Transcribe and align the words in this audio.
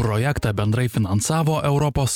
Projektą 0.00 0.52
bendrai 0.52 0.88
finansavo 0.88 1.64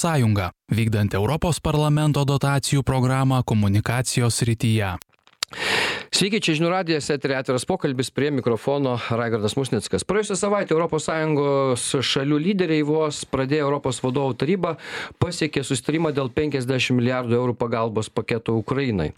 Sąjunga, 0.00 0.50
vykdant 0.72 1.14
Europos 1.14 1.60
parlamento 1.60 2.24
dotacijų 2.24 2.82
programą 2.82 3.42
komunikacijos 3.44 4.42
rytyje. 4.42 4.96
Sveiki, 6.14 6.38
čia 6.38 6.52
žinių 6.54 6.68
radijas, 6.70 7.08
eterė 7.10 7.40
atviras 7.40 7.64
pokalbis 7.66 8.12
prie 8.14 8.28
mikrofono 8.30 8.92
Raigardas 9.18 9.56
Musnickas. 9.58 10.04
Praėjusią 10.06 10.36
savaitę 10.38 10.76
ES 10.78 11.86
šalių 12.06 12.36
lyderiai 12.38 12.84
vos 12.86 13.24
pradėjo 13.26 13.64
Europos 13.66 13.98
vadovų 13.98 14.36
tarybą, 14.38 14.76
pasiekė 15.18 15.64
sustarimą 15.66 16.12
dėl 16.14 16.30
50 16.30 16.94
milijardų 16.94 17.34
eurų 17.34 17.56
pagalbos 17.58 18.12
paketo 18.14 18.54
Ukrainai. 18.54 19.08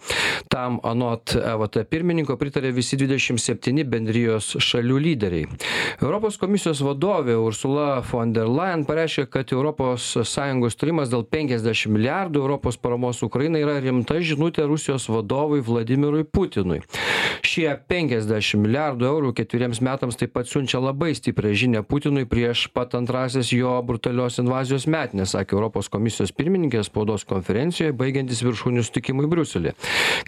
Tam 0.49 0.79
anot 0.89 1.35
EVT 1.37 1.83
pirmininko 1.91 2.39
pritarė 2.41 2.71
visi 2.73 2.97
27 2.97 3.85
bendrijos 3.85 4.55
šalių 4.65 4.97
lyderiai. 5.11 5.51
Europos 6.01 6.41
komisijos 6.41 6.81
vadovė 6.81 7.37
Ursula 7.37 8.01
von 8.09 8.33
der 8.33 8.49
Leyen 8.49 8.87
pareiškė, 8.89 9.27
kad 9.37 9.53
ES 9.53 10.81
tarimas 10.81 11.13
dėl 11.13 11.29
50 11.29 11.93
milijardų 11.93 12.41
Europos 12.47 12.81
paramos 12.81 13.21
Ukrainai 13.21 13.67
yra 13.69 13.77
rimta 13.85 14.17
žinutė 14.17 14.65
Rusijos 14.65 15.11
vadovui 15.13 15.61
Vladimirui 15.61 16.25
Putinui. 16.25 16.86
Šie 17.47 17.69
50 17.89 18.59
milijardų 18.61 19.07
eurų 19.09 19.33
ketveriems 19.39 19.81
metams 19.85 20.19
taip 20.19 20.33
pat 20.37 20.49
siunčia 20.51 20.81
labai 20.83 21.13
stiprią 21.17 21.53
žinę 21.57 21.83
Putinui 21.87 22.27
prieš 22.29 22.67
pat 22.75 22.97
antrasis 22.99 23.53
jo 23.55 23.75
brutalios 23.87 24.41
invazijos 24.43 24.89
metinės, 24.91 25.35
sakė 25.37 25.57
Europos 25.57 25.91
komisijos 25.93 26.35
pirmininkė 26.37 26.83
spaudos 26.87 27.27
konferencijoje, 27.29 27.95
baigiantis 27.97 28.43
viršūnių 28.47 28.85
sutikimui 28.87 29.29
Briuselį. 29.31 29.75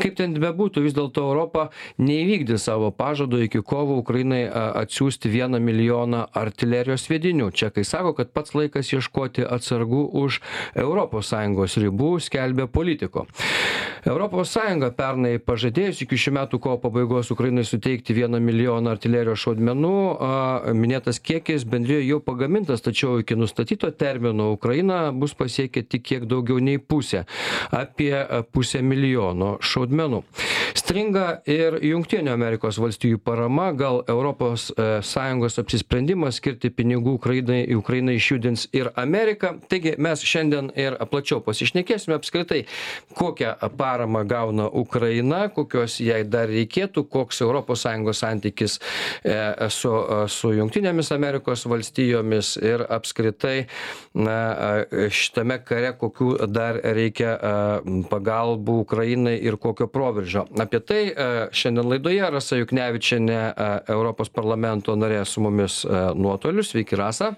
Kaip 0.00 0.16
ten 0.18 0.36
bebūtų, 0.38 0.84
vis 0.86 0.96
dėlto 0.96 1.24
Europa 1.28 1.68
neįvykdė 1.98 2.58
savo 2.62 2.90
pažado 2.94 3.40
iki 3.42 3.62
kovo 3.66 3.98
Ukrainai 4.02 4.44
atsiųsti 4.48 5.30
vieną 5.32 5.60
milijoną 5.62 6.24
artilerijos 6.38 7.08
sviedinių. 7.08 7.50
Čekai 7.52 7.84
sako, 7.86 8.14
kad 8.18 8.32
pats 8.34 8.54
laikas 8.56 8.92
ieškoti 8.94 9.46
atsargų 9.46 10.04
už 10.22 10.40
ES 10.78 11.78
ribų, 11.82 12.12
skelbė 12.22 12.68
politiko. 12.70 13.26
ES 14.08 14.56
pernai 14.96 15.38
pažadėjus 15.42 16.02
iki 16.04 16.16
šių 16.16 16.32
metų 16.38 16.60
kovo 16.62 16.78
pabaigos 16.86 17.32
Ukrainai 17.34 17.64
suteikti 17.66 18.14
vieną 18.16 18.40
milijoną 18.42 18.92
artilerijos 18.94 19.42
šaudmenų. 19.42 19.94
Minėtas 20.78 21.18
kiekis 21.20 21.66
bendrijoje 21.68 22.06
jau 22.08 22.20
pagamintas, 22.24 22.82
tačiau 22.84 23.18
iki 23.22 23.36
nustatyto 23.38 23.90
termino 23.90 24.52
Ukraina 24.54 25.08
bus 25.12 25.34
pasiekę 25.34 25.82
tik 25.82 26.06
kiek 26.08 26.26
daugiau 26.30 26.60
nei 26.62 26.78
pusę- 26.78 27.24
apie 27.82 28.14
pusę 28.52 28.82
milijono 28.82 29.58
šaudmenų. 29.60 30.22
Stringa 30.74 31.40
ir 31.48 31.78
Junktinių 31.82 32.32
Amerikos 32.32 32.78
valstijų 32.78 33.18
parama, 33.18 33.72
gal 33.72 34.02
ES 34.08 35.58
apsisprendimas 35.58 36.38
skirti 36.38 36.70
pinigų 36.70 37.14
Ukrainai, 37.18 37.74
Ukrainai 37.74 38.16
išjudins 38.16 38.68
ir 38.72 38.90
Ameriką. 38.96 39.58
Taigi 39.68 39.94
mes 39.98 40.22
šiandien 40.22 40.70
ir 40.76 40.96
plačiau 41.10 41.40
pasišnekėsime 41.40 42.14
apskritai, 42.14 42.64
kokią 43.14 43.56
paramą 43.76 44.24
gauna 44.28 44.68
Ukraina, 44.68 45.48
kokios 45.48 45.98
jai 46.00 46.24
dar 46.30 46.50
reikėtų, 46.50 47.04
koks 47.10 47.42
ES 47.42 48.18
santykis 48.18 48.78
e, 49.24 49.36
su, 49.72 49.92
su 50.32 50.52
Junktinėmis 50.56 51.12
Amerikos 51.14 51.64
valstijomis 51.68 52.56
ir 52.62 52.84
apskritai 52.88 53.66
na, 54.18 54.38
šitame 55.12 55.58
kare, 55.64 55.92
kokių 55.98 56.30
dar 56.50 56.80
reikia 56.82 57.34
pagalbų 58.10 58.78
Ukrainai 58.84 59.36
ir 59.38 59.58
kokio 59.60 59.88
proveržio. 59.92 60.46
Apie 60.60 60.80
tai 60.80 61.02
šiandien 61.54 61.92
laidoje 61.94 62.30
Rasa 62.34 62.60
Juknevičiane, 62.60 63.40
Europos 63.88 64.32
parlamento 64.32 64.96
narė 64.98 65.24
su 65.28 65.44
mumis 65.44 65.82
nuotoliu. 66.18 66.66
Sveiki, 66.66 66.98
Rasa. 66.98 67.34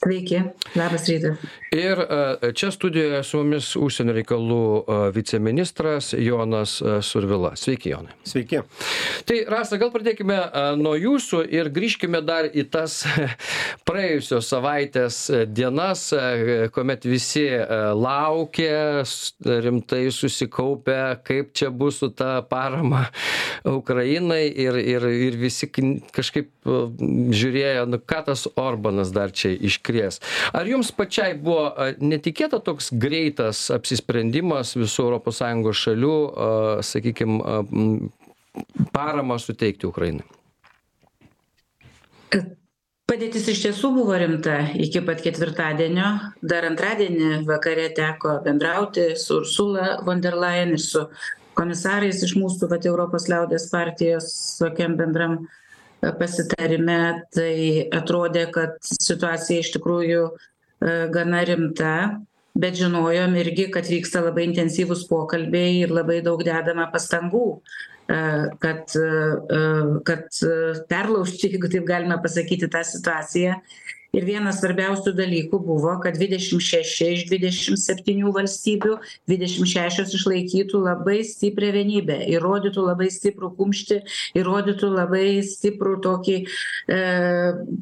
Sveiki, 0.00 0.38
labas 0.76 1.08
rytas. 1.08 1.36
Ir 1.76 1.98
e, 2.00 2.52
čia 2.56 2.70
studijoje 2.72 3.18
su 3.22 3.36
mumis 3.38 3.66
užsienio 3.76 4.14
reikalų 4.16 4.62
e, 4.80 4.94
viceministras 5.12 6.14
Jonas 6.16 6.78
e, 6.80 6.94
Survila. 7.04 7.50
Sveiki, 7.52 7.92
Jonai. 7.92 8.14
Sveiki. 8.24 8.62
Tai, 9.28 9.36
Rasa, 9.52 9.76
gal 9.76 9.92
pradėkime 9.92 10.38
nuo 10.80 10.94
jūsų 10.96 11.42
ir 11.52 11.68
grįžkime 11.76 12.22
dar 12.24 12.48
į 12.48 12.64
tas 12.72 13.02
praėjusios 13.88 14.48
savaitės 14.48 15.18
dienas, 15.52 16.06
kuomet 16.72 17.04
visi 17.04 17.44
laukė, 18.00 18.72
rimtai 19.68 20.06
susikaupę, 20.16 20.96
kaip 21.28 21.52
čia 21.52 21.68
bus 21.68 22.00
su 22.00 22.08
ta 22.08 22.38
parama 22.40 23.04
Ukrainai 23.68 24.46
ir, 24.48 24.80
ir, 24.80 25.06
ir 25.28 25.38
visi 25.44 25.68
kažkaip 25.68 26.48
žiūrėjo, 26.64 27.84
nu, 27.92 28.00
ką 28.00 28.24
tas 28.32 28.48
Orbanas 28.56 29.12
dar 29.12 29.36
čia 29.36 29.52
iškreipė 29.52 29.89
krės. 29.90 30.20
Ar 30.56 30.68
jums 30.70 30.92
pačiai 30.94 31.36
buvo 31.38 31.90
netikėta 32.00 32.62
toks 32.64 32.90
greitas 32.92 33.66
apsisprendimas 33.74 34.76
visų 34.78 35.10
ES 35.18 35.42
šalių, 35.84 36.16
sakykime, 36.86 37.56
paramą 38.94 39.38
suteikti 39.42 39.90
Ukrainai? 39.90 40.26
Padėtis 43.10 43.48
iš 43.50 43.64
tiesų 43.64 43.88
buvo 43.96 44.14
rimta 44.22 44.60
iki 44.78 45.00
pat 45.02 45.18
ketvirtadienio. 45.24 46.10
Dar 46.46 46.68
antradienį 46.68 47.40
vakare 47.48 47.88
teko 47.96 48.36
bendrauti 48.44 49.16
su 49.18 49.40
Ursula 49.42 49.96
von 50.06 50.22
der 50.22 50.38
Leyen 50.38 50.76
ir 50.76 50.84
su 50.84 51.02
komisarais 51.58 52.22
iš 52.22 52.36
mūsų 52.38 52.68
vat, 52.70 52.86
Europos 52.86 53.26
liaudės 53.26 53.66
partijos 53.72 54.30
tokiam 54.60 54.94
bendram 55.00 55.40
uh, 55.40 55.58
pasitarime 56.00 57.00
tai 57.34 57.86
atrodė 57.92 58.46
kad 58.54 58.76
situacija 58.80 59.60
iš 59.60 59.72
tikrųjų 59.76 60.24
e, 60.30 60.32
gana 61.12 61.42
rimta 61.48 61.94
bet 62.60 62.78
žinojom 62.80 63.36
irgi 63.40 63.68
kad 63.74 63.88
vyksta 63.88 64.24
labai 64.24 64.48
intensyvūs 64.48 65.06
pokalbiai 65.10 65.82
ir 65.84 65.94
labai 65.94 66.20
daug 66.24 66.42
dedama 66.46 66.88
pastangų 66.92 67.44
e, 67.52 68.20
kad 68.64 68.96
e, 68.96 69.10
kad 70.08 70.40
perlaužti 70.90 71.52
jeigu 71.52 71.72
taip 71.72 71.86
galima 71.88 72.20
pasakyti 72.24 72.70
tą 72.72 72.82
situaciją 72.86 73.60
ir 74.16 74.26
vienas 74.26 74.60
svarbiausių 74.60 75.12
dalykų 75.16 75.60
buvo 75.64 75.92
kad 76.02 76.16
dvidešim 76.18 76.60
šeši 76.64 77.08
iš 77.14 77.26
dvidešim 77.30 77.78
septynių 77.80 78.32
valstybių 78.34 78.96
dvidešim 79.30 79.68
šešios 79.70 80.14
išlaikytų 80.18 80.80
labai 80.84 81.20
stiprią 81.26 81.72
vienybę 81.76 82.18
įrodytų 82.34 82.86
labai 82.88 83.10
stiprų 83.14 83.52
kumštį 83.58 84.00
įrodytų 84.40 84.90
labai 84.96 85.26
stiprų 85.46 85.96
tokį 86.06 86.36
e 86.40 87.00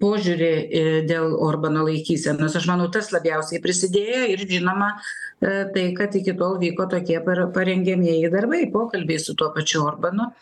požiūrį 0.03 0.53
e, 0.53 0.85
dėl 1.09 1.35
orbano 1.49 1.87
laikysenos. 1.89 2.57
Aš 2.59 2.69
manau 2.71 2.91
tas 2.93 3.11
labiausiai 3.15 3.63
prisidėjo 3.65 4.29
ir 4.35 4.45
žinoma 4.51 4.93
e 5.41 5.65
tai 5.75 5.89
kad 5.97 6.15
iki 6.19 6.35
tol 6.39 6.59
vyko 6.61 6.89
tokie 6.91 7.19
par 7.25 7.47
parengiamieji 7.55 8.31
darbai 8.33 8.67
pokalbiai 8.73 9.21
su 9.23 9.37
tuo 9.39 9.53
pačiu 9.55 9.85
orbanu 9.87 10.33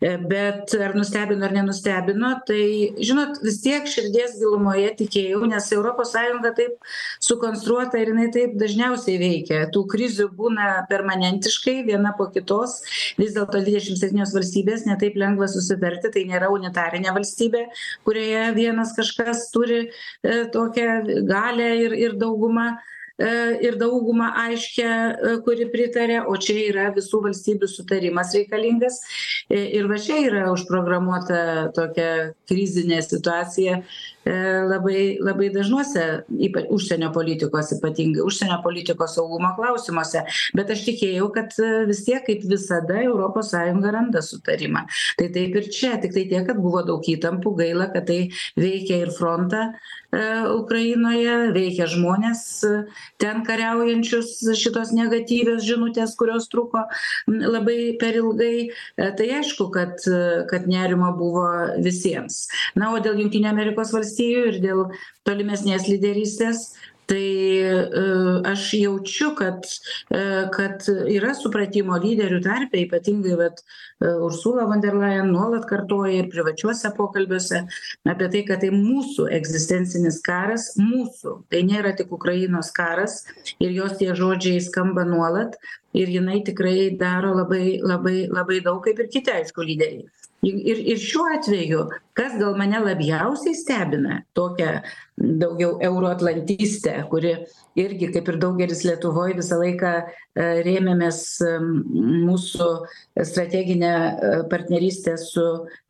bet 0.00 0.74
ar 0.78 0.96
nustebino 0.98 1.46
ar 1.46 1.54
nenustebino 1.56 2.32
tai 2.48 2.64
žinot 3.00 3.40
vis 3.44 3.60
tiek 3.64 3.88
širdies 3.88 4.38
gilumoje 4.40 4.92
tikėjau 5.00 5.42
nes 5.50 5.70
europos 5.76 6.12
sąjunga 6.16 6.54
taip 6.58 6.92
sukonstruota 7.22 8.00
ir 8.00 8.12
jinai 8.12 8.28
taip 8.34 8.56
dažniausiai 8.60 9.18
veikia. 9.20 9.64
Tų 9.74 9.84
krizių 9.92 10.28
būna 10.36 10.68
permanentiškai 10.90 11.80
viena 11.88 12.14
po 12.18 12.28
kitos. 12.34 12.80
Vis 13.20 13.34
dėlto 13.36 13.62
dvidešim 13.62 13.98
septynios 13.98 14.34
valstybės 14.36 14.86
ne 14.88 14.96
taip 15.00 15.18
lengva 15.20 15.48
susitarti 15.50 16.12
tai 16.12 16.26
nėra 16.28 16.50
unitarinė 16.52 17.14
valstybė 17.16 17.66
kurioje 18.06 18.52
vienas 18.56 18.94
kažkas 18.96 19.48
turi 19.54 19.82
e, 19.86 19.90
tokią 20.54 21.24
galią 21.28 21.70
ir 21.86 21.96
ir 22.06 22.18
daugumą. 22.20 22.72
E, 22.72 23.01
ir 23.66 23.76
daugumą 23.80 24.30
aiškią 24.44 24.90
e, 24.90 25.34
kuri 25.46 25.68
pritaria 25.72 26.24
o 26.28 26.36
čia 26.40 26.56
yra 26.68 26.88
visų 26.96 27.22
valstybių 27.26 27.68
sutarimas 27.70 28.34
reikalingas. 28.36 29.00
E, 29.48 29.64
ir 29.78 29.88
va 29.90 29.98
čia 30.02 30.18
yra 30.26 30.46
užprogramuota 30.52 31.70
tokia 31.76 32.32
krizinė 32.50 33.02
situacija 33.06 33.82
labai 34.24 35.18
labai 35.20 35.48
dažnuose 35.54 36.04
ypač 36.48 36.68
užsienio 36.70 37.10
politikos 37.14 37.72
ypatingai 37.76 38.22
užsienio 38.26 38.60
politikos 38.62 39.16
saugumo 39.16 39.52
klausimuose. 39.56 40.24
Bet 40.56 40.70
aš 40.70 40.84
tikėjau 40.86 41.30
kad 41.34 41.56
vis 41.88 42.04
tiek 42.06 42.22
kaip 42.26 42.44
visada 42.48 43.00
europos 43.02 43.52
sąjunga 43.54 43.94
randa 43.96 44.22
sutarimą. 44.22 44.86
Tai 45.18 45.28
taip 45.34 45.58
ir 45.58 45.70
čia 45.74 45.96
tiktai 46.02 46.28
tiek 46.30 46.46
kad 46.46 46.60
buvo 46.62 46.84
daug 46.86 47.02
įtampų 47.02 47.56
gaila 47.58 47.90
kad 47.92 48.06
tai 48.10 48.20
veikia 48.58 49.02
ir 49.06 49.12
frontą 49.16 49.72
ukrainoje 50.12 51.52
veikia 51.54 51.86
žmones 51.88 52.42
ten 53.16 53.40
kariaujančius 53.46 54.42
šitos 54.60 54.92
negatyvios 54.92 55.64
žinutės 55.64 56.12
kurios 56.20 56.50
truko 56.52 56.84
labai 57.26 57.96
per 58.00 58.18
ilgai. 58.20 58.68
E, 58.68 59.08
tai 59.16 59.28
aišku 59.38 59.70
kad 59.72 59.96
kad 60.50 60.68
nerimo 60.68 61.12
buvo 61.16 61.46
visiems. 61.80 62.44
Na 62.76 62.92
o 62.92 63.00
dėl 63.00 63.22
jungtinių 63.22 63.48
amerikos 63.48 63.92
valstijų 63.94 64.11
ir 64.20 64.60
dėl 64.62 64.86
tolimesnės 65.28 65.88
lyderystės 65.88 66.72
tai 67.12 67.62
aš 68.48 68.74
jaučiu 68.78 69.32
kad 69.38 69.66
kad 70.56 70.86
yra 71.10 71.32
supratimo 71.36 71.98
lyderių 72.00 72.40
tarpe 72.44 72.80
ypatingai 72.86 73.34
vat 73.40 73.60
ursula 74.02 74.66
von 74.70 74.80
der 74.84 74.96
leyen 74.98 75.32
nuolat 75.34 75.66
kartoja 75.68 76.22
ir 76.22 76.30
privačiuose 76.32 76.92
pokalbiuose 76.96 77.64
apie 78.14 78.30
tai 78.34 78.44
kad 78.48 78.64
tai 78.64 78.70
mūsų 78.76 79.28
egzistencinis 79.38 80.22
karas 80.24 80.72
mūsų. 80.78 81.36
Tai 81.50 81.62
nėra 81.68 81.94
tik 81.98 82.12
ukrainos 82.14 82.72
karas 82.76 83.22
ir 83.58 83.74
jos 83.74 83.98
tie 84.00 84.12
žodžiai 84.18 84.62
skamba 84.64 85.04
nuolat 85.08 85.58
ir 85.92 86.08
jinai 86.08 86.40
tikrai 86.46 86.92
daro 86.96 87.34
labai 87.42 87.78
labai 87.82 88.26
labai 88.30 88.60
daug 88.64 88.82
kaip 88.84 89.02
ir 89.02 89.12
kiti 89.12 89.34
aišku 89.40 89.66
lyderiai 89.66 90.08
ir 90.42 90.78
ir 90.92 90.98
šiuo 90.98 91.24
atveju 91.36 91.86
kas 92.18 92.34
gal 92.38 92.56
mane 92.58 92.80
labiausiai 92.82 93.54
stebina 93.54 94.22
tokią 94.38 94.72
daugiau 95.42 95.76
euroatlantistę 95.88 96.94
kuri 97.10 97.32
irgi 97.78 98.08
kaip 98.14 98.28
ir 98.32 98.38
daugelis 98.42 98.82
lietuvoj 98.84 99.36
visą 99.38 99.58
laiką 99.60 99.92
rėmėmės 100.66 101.20
mūsų 102.26 102.68
strategine 103.28 103.92
partneryste 104.50 105.14
su 105.20 105.44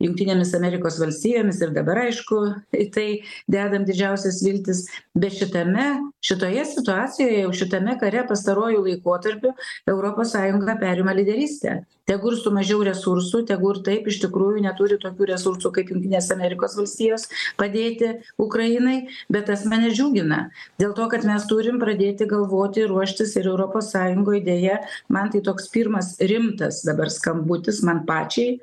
jungtinėmis 0.05 0.53
amerikos 0.59 0.99
valstijomis 1.03 1.63
ir 1.63 1.73
dabar 1.79 2.03
aišku 2.05 2.43
į 2.77 2.87
tai 2.95 3.09
dedam 3.51 3.87
didžiausias 3.89 4.43
viltis. 4.45 4.85
Bet 5.15 5.39
šitame 5.39 5.87
šitoje 6.25 6.67
situacijoje 6.75 7.41
jau 7.45 7.57
šitame 7.63 7.97
kare 8.03 8.27
pastaruoju 8.29 8.85
laikotarpiu 8.89 9.55
europos 9.89 10.35
sąjunga 10.37 10.77
perima 10.83 11.15
lyderystę 11.17 11.81
tegu 12.09 12.33
ir 12.33 12.39
su 12.41 12.53
mažiau 12.55 12.83
resursų 12.87 13.43
tegu 13.51 13.73
ir 13.75 13.83
taip 13.87 14.09
iš 14.11 14.21
tikrųjų 14.25 14.65
neturi 14.65 14.99
tokių 15.03 15.29
resursų 15.33 15.73
kaip 15.77 15.93
jungtinės 15.95 16.31
amerikos 16.35 16.77
valstijos 16.79 17.29
padėti 17.61 18.15
ukrainai 18.43 18.97
bet 19.33 19.49
tas 19.51 19.65
mane 19.71 19.93
džiugina. 19.93 20.43
Dėl 20.83 20.97
to 20.99 21.07
kad 21.13 21.27
mes 21.29 21.47
turim 21.51 21.79
pradėti 21.83 22.29
galvoti 22.31 22.89
ruoštis 22.91 23.37
ir 23.39 23.49
europos 23.53 23.93
sąjungoj 23.95 24.43
deja 24.47 24.81
man 25.13 25.31
tai 25.33 25.45
toks 25.47 25.71
pirmas 25.73 26.17
rimtas 26.21 26.83
dabar 26.89 27.13
skambutis 27.13 27.83
man 27.87 28.05
pačiai 28.09 28.61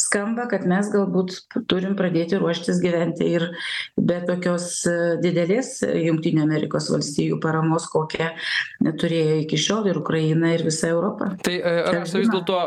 skamba 0.00 0.46
kad 0.50 0.66
mes 0.68 0.88
galbūt 0.92 1.36
turim 1.70 1.96
pradėti 1.98 2.38
ruoštis 2.40 2.80
gyventi 2.82 3.26
ir 3.36 3.46
be 3.98 4.20
tokios 4.26 4.68
didelės 5.22 5.80
jungtinių 5.82 6.44
amerikos 6.46 6.88
valstijų 6.92 7.40
paramos 7.42 7.88
kokią 7.92 8.30
turėjo 8.80 9.36
iki 9.42 9.58
šiol 9.60 9.90
ir 9.90 10.00
ukraina 10.00 10.54
ir 10.54 10.64
visa 10.66 10.88
europa 10.92 11.32
tai 11.44 11.58
rasa 11.60 12.20
vis 12.20 12.30
dėlto 12.32 12.58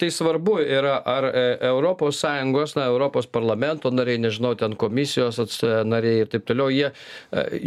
tai 0.00 0.10
svarbu 0.12 0.58
yra 0.62 0.98
ar 1.00 1.28
europos 1.70 2.20
sąjungos 2.24 2.76
na 2.78 2.88
europos 2.90 3.26
parlamento 3.26 3.92
nariai 3.94 4.20
nežinau 4.22 4.54
ten 4.60 4.76
komisijos 4.76 5.40
nariai 5.88 6.24
ir 6.24 6.32
taip 6.32 6.46
toliau 6.50 6.68
jie 6.72 6.90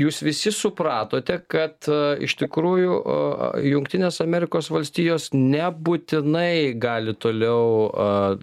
jūs 0.04 0.22
visi 0.26 0.54
supratote 0.54 1.40
kad 1.48 1.90
iš 2.24 2.38
tikrųjų 2.44 3.00
jungtinės 3.72 4.22
amerikos 4.26 4.70
valstijos 4.74 5.32
nebūtinai 5.34 6.76
gali 6.78 7.18
toliau 7.18 7.90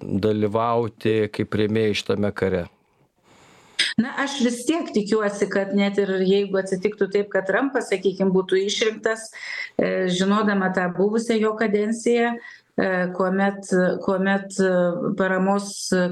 dalyvauti 0.03 0.45
dalyvauti 0.45 1.31
kaip 1.33 1.55
rėmėjai 1.55 2.01
šitame 2.01 2.33
kare? 2.35 2.67
Na, 4.01 4.11
aš 4.25 4.41
vis 4.43 4.65
tiek 4.67 4.89
tikiuosi, 4.95 5.47
kad 5.53 5.71
net 5.79 6.01
ir 6.03 6.11
jeigu 6.27 6.59
atsitiktų 6.59 7.09
taip, 7.15 7.31
kad 7.31 7.47
Trumpas, 7.47 7.93
sakykime, 7.93 8.33
būtų 8.35 8.65
išrinktas, 8.65 9.29
žinodama 10.19 10.73
tą 10.75 10.89
buvusią 10.97 11.39
jo 11.39 11.55
kadenciją, 11.61 12.35
kuomet 13.15 13.69
kuomet 14.03 14.57
paramos 15.15 15.67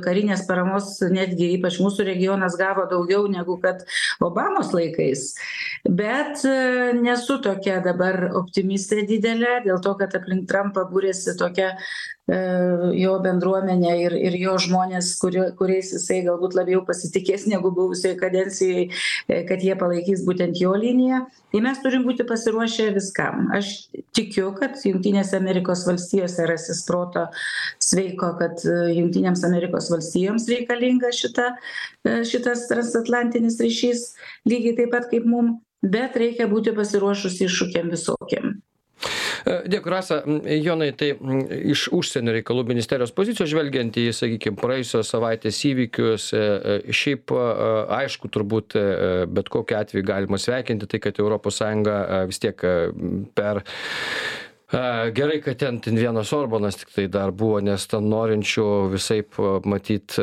karinės 0.05 0.44
paramos 0.46 0.93
netgi 1.11 1.49
ypač 1.56 1.81
mūsų 1.82 2.06
regionas 2.06 2.55
gavo 2.55 2.84
daugiau 2.87 3.26
negu 3.26 3.56
kad 3.58 3.82
obamos 4.23 4.70
laikais. 4.70 5.32
Bet 5.82 6.46
nesu 7.02 7.40
tokia 7.43 7.81
dabar 7.82 8.29
optimistė 8.38 9.02
didelė 9.11 9.64
dėl 9.67 9.82
to 9.82 9.96
kad 9.99 10.14
aplink 10.14 10.46
trampą 10.46 10.87
buriasi 10.87 11.34
tokia 11.34 11.73
jo 12.30 13.14
bendruomenė 13.19 13.92
ir 14.04 14.14
ir 14.14 14.36
jo 14.38 14.54
žmonės 14.62 15.08
kurie 15.19 15.48
kuriais 15.58 15.88
jisai 15.90 16.20
galbūt 16.22 16.54
labiau 16.54 16.84
pasitikės 16.86 17.48
negu 17.50 17.72
buvusioj 17.74 18.14
kadencijoj 18.20 18.84
kad 19.48 19.64
jie 19.66 19.74
palaikys 19.78 20.22
būtent 20.26 20.60
jo 20.60 20.70
liniją. 20.78 21.24
Tai 21.50 21.60
mes 21.66 21.82
turim 21.82 22.06
būti 22.06 22.22
pasiruošę 22.28 22.92
viskam. 22.94 23.50
Aš 23.52 23.90
tikiu 24.14 24.52
kad 24.54 24.78
jungtinėse 24.86 25.36
amerikos 25.36 25.82
valstijose 25.88 26.46
rasis 26.46 26.84
proto 26.86 27.26
sveiko 27.82 28.36
kad 28.38 28.62
jungtinėms 28.62 29.42
amerikos 29.48 29.90
valstijoms 29.90 30.46
reikalinga 30.52 31.10
šita 31.10 31.50
šitas 32.06 32.69
transatlantinis 32.70 33.58
ryšys 33.58 34.12
lygiai 34.46 34.78
taip 34.78 34.94
pat 34.94 35.10
kaip 35.10 35.26
mum 35.26 35.56
bet 35.82 36.14
reikia 36.14 36.46
būti 36.46 36.74
pasiruošus 36.76 37.42
iššūkiam 37.48 37.90
visokiem 37.90 38.60
Dėkui, 39.43 39.90
Rasa. 39.93 40.20
Jonai, 40.62 40.93
tai 40.99 41.12
iš 41.72 41.88
užsienio 41.94 42.34
reikalų 42.37 42.66
ministerijos 42.70 43.14
pozicijos 43.16 43.50
žvelgiant 43.50 43.96
į, 43.99 44.08
sakykime, 44.16 44.58
praėjusios 44.60 45.10
savaitės 45.14 45.58
įvykius, 45.70 46.28
šiaip 47.02 47.34
aišku, 48.02 48.31
turbūt 48.32 48.78
bet 49.32 49.50
kokiu 49.52 49.81
atveju 49.81 50.06
galima 50.06 50.40
sveikinti 50.40 50.88
tai, 50.90 51.02
kad 51.02 51.19
ES 51.22 51.60
vis 52.31 52.43
tiek 52.43 52.64
per 53.37 53.62
gerai 55.14 55.40
kad 55.44 55.58
ten 55.60 55.80
ten 55.80 55.96
vienas 55.96 56.32
orbanas 56.32 56.76
tiktai 56.80 57.06
dar 57.12 57.30
buvo 57.30 57.60
nes 57.60 57.84
ten 57.86 58.08
norinčių 58.08 58.66
visaip 58.92 59.36
matyt 59.69 60.16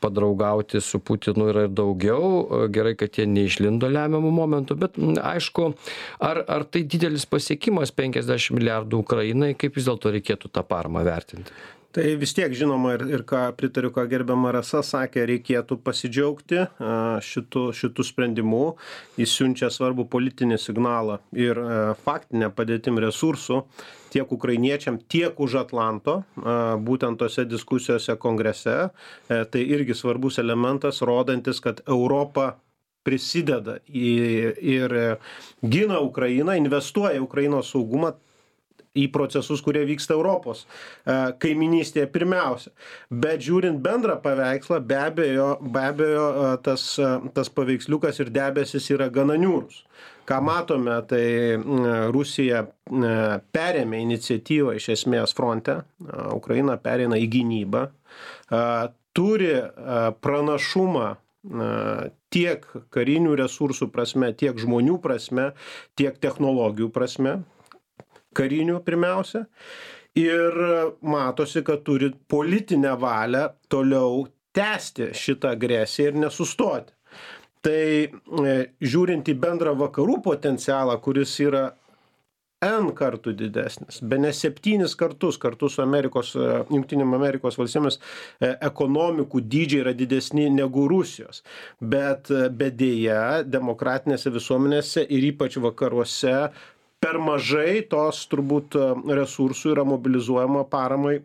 padraugauti 0.00 0.80
su 0.80 1.00
putinu 1.02 1.48
yra 1.50 1.66
ir 1.66 1.74
daugiau. 1.74 2.68
Gerai 2.70 2.94
kad 2.98 3.18
jie 3.18 3.26
neišlindo 3.26 3.90
lemiamu 3.90 4.30
momentu 4.30 4.78
bet 4.78 4.98
aišku 5.00 5.72
ar 6.20 6.44
ar 6.46 6.64
tai 6.64 6.84
didelis 6.86 7.26
pasiekimas 7.26 7.90
penkiasdešim 7.90 8.60
milijardų 8.60 9.02
ukrainai 9.04 9.52
kaip 9.58 9.76
vis 9.76 9.90
dėlto 9.90 10.14
reikėtų 10.14 10.54
tą 10.54 10.66
paramą 10.66 11.04
vertinti 11.06 11.79
tai 11.92 12.14
vis 12.20 12.32
tiek 12.36 12.52
žinoma 12.54 12.94
ir 12.94 13.02
ir 13.10 13.22
ką 13.26 13.42
pritariu 13.58 13.90
ką 13.94 14.04
gerbiama 14.10 14.52
rasa 14.54 14.82
sakė 14.86 15.24
reikėtų 15.30 15.78
pasidžiaugti 15.86 16.62
šitu 17.26 17.64
šitu 17.74 18.06
sprendimu. 18.06 18.62
Jis 19.18 19.34
siunčia 19.38 19.70
svarbų 19.74 20.06
politinį 20.12 20.58
signalą 20.62 21.18
ir 21.34 21.58
faktine 22.04 22.50
padėtim 22.54 23.00
resursų 23.02 23.64
tiek 24.14 24.32
ukrainiečiam 24.32 24.98
tiek 25.10 25.38
už 25.40 25.60
atlanto 25.64 26.20
būtent 26.86 27.18
tose 27.18 27.44
diskusijose 27.46 28.16
kongrese. 28.22 28.78
Tai 29.28 29.62
irgi 29.62 29.94
svarbus 29.94 30.38
elementas 30.42 31.02
rodantis 31.02 31.62
kad 31.62 31.82
europa 31.86 32.54
prisideda 33.06 33.78
į 33.88 34.10
ir 34.60 34.96
gina 35.62 36.00
ukrainą 36.04 36.56
investuoja 36.58 37.16
į 37.16 37.24
ukrainos 37.24 37.72
saugumą 37.72 38.12
į 38.98 39.06
procesus 39.14 39.62
kurie 39.62 39.84
vyksta 39.86 40.16
europos 40.16 40.64
kaimynystėje 41.42 42.08
pirmiausia. 42.10 42.72
Bet 43.10 43.44
žiūrint 43.46 43.78
bendrą 43.84 44.16
paveikslą 44.22 44.80
be 44.86 44.98
abejo 44.98 45.50
be 45.62 45.84
abejo 45.92 46.26
tas 46.64 46.86
tas 47.36 47.52
paveiksliukas 47.54 48.18
ir 48.24 48.32
debesys 48.34 48.90
yra 48.90 49.10
gana 49.14 49.38
niūrūs 49.38 49.84
ką 50.30 50.38
matome 50.46 50.94
tai 51.10 51.24
rusija 52.14 52.64
perėmė 53.54 54.02
iniciatyvą 54.04 54.76
iš 54.78 54.90
esmės 54.96 55.34
fronte 55.36 55.80
ukraina 56.34 56.76
pereina 56.82 57.18
į 57.18 57.26
gynybą 57.34 57.86
turi 59.16 59.54
pranašumą 60.22 61.06
tiek 62.30 62.66
karinių 62.94 63.38
resursų 63.40 63.88
prasme 63.94 64.30
tiek 64.42 64.58
žmonių 64.60 64.98
prasme 65.02 65.50
tiek 65.98 66.18
technologijų 66.22 66.90
prasme 66.94 67.40
karinių 68.36 68.80
pirmiausia. 68.86 69.44
Ir 70.18 70.56
matosi, 71.06 71.62
kad 71.62 71.84
turi 71.86 72.10
politinę 72.28 72.96
valią 72.98 73.44
toliau 73.70 74.24
tęsti 74.56 75.12
šitą 75.14 75.52
agresiją 75.54 76.10
ir 76.10 76.18
nesustoti. 76.24 76.96
Tai 77.60 77.82
žiūrint 78.80 79.28
į 79.28 79.36
bendrą 79.38 79.76
vakarų 79.78 80.18
potencialą, 80.24 80.96
kuris 81.04 81.36
yra 81.44 81.68
N 82.60 82.90
kartų 82.92 83.32
didesnis, 83.40 84.02
be 84.04 84.18
ne 84.20 84.34
septynis 84.36 84.92
kartus 85.00 85.38
kartu 85.40 85.70
su 85.72 85.80
Amerikos, 85.80 86.34
Junktinėm 86.68 87.14
Amerikos 87.16 87.56
valstybėmis 87.56 87.96
ekonomikų 88.50 89.40
dydžiai 89.54 89.80
yra 89.80 89.94
didesni 89.96 90.44
negu 90.52 90.84
Rusijos. 90.90 91.40
Bet 91.80 92.28
bedėja, 92.28 93.46
demokratinėse 93.48 94.32
visuomenėse 94.34 95.06
ir 95.08 95.24
ypač 95.30 95.56
vakaruose 95.56 96.50
per 97.00 97.18
mažai 97.22 97.80
tos 97.90 98.24
turbūt 98.30 98.76
resursų 99.08 99.74
yra 99.74 99.84
mobilizuojama 99.88 100.66
paramai 100.70 101.20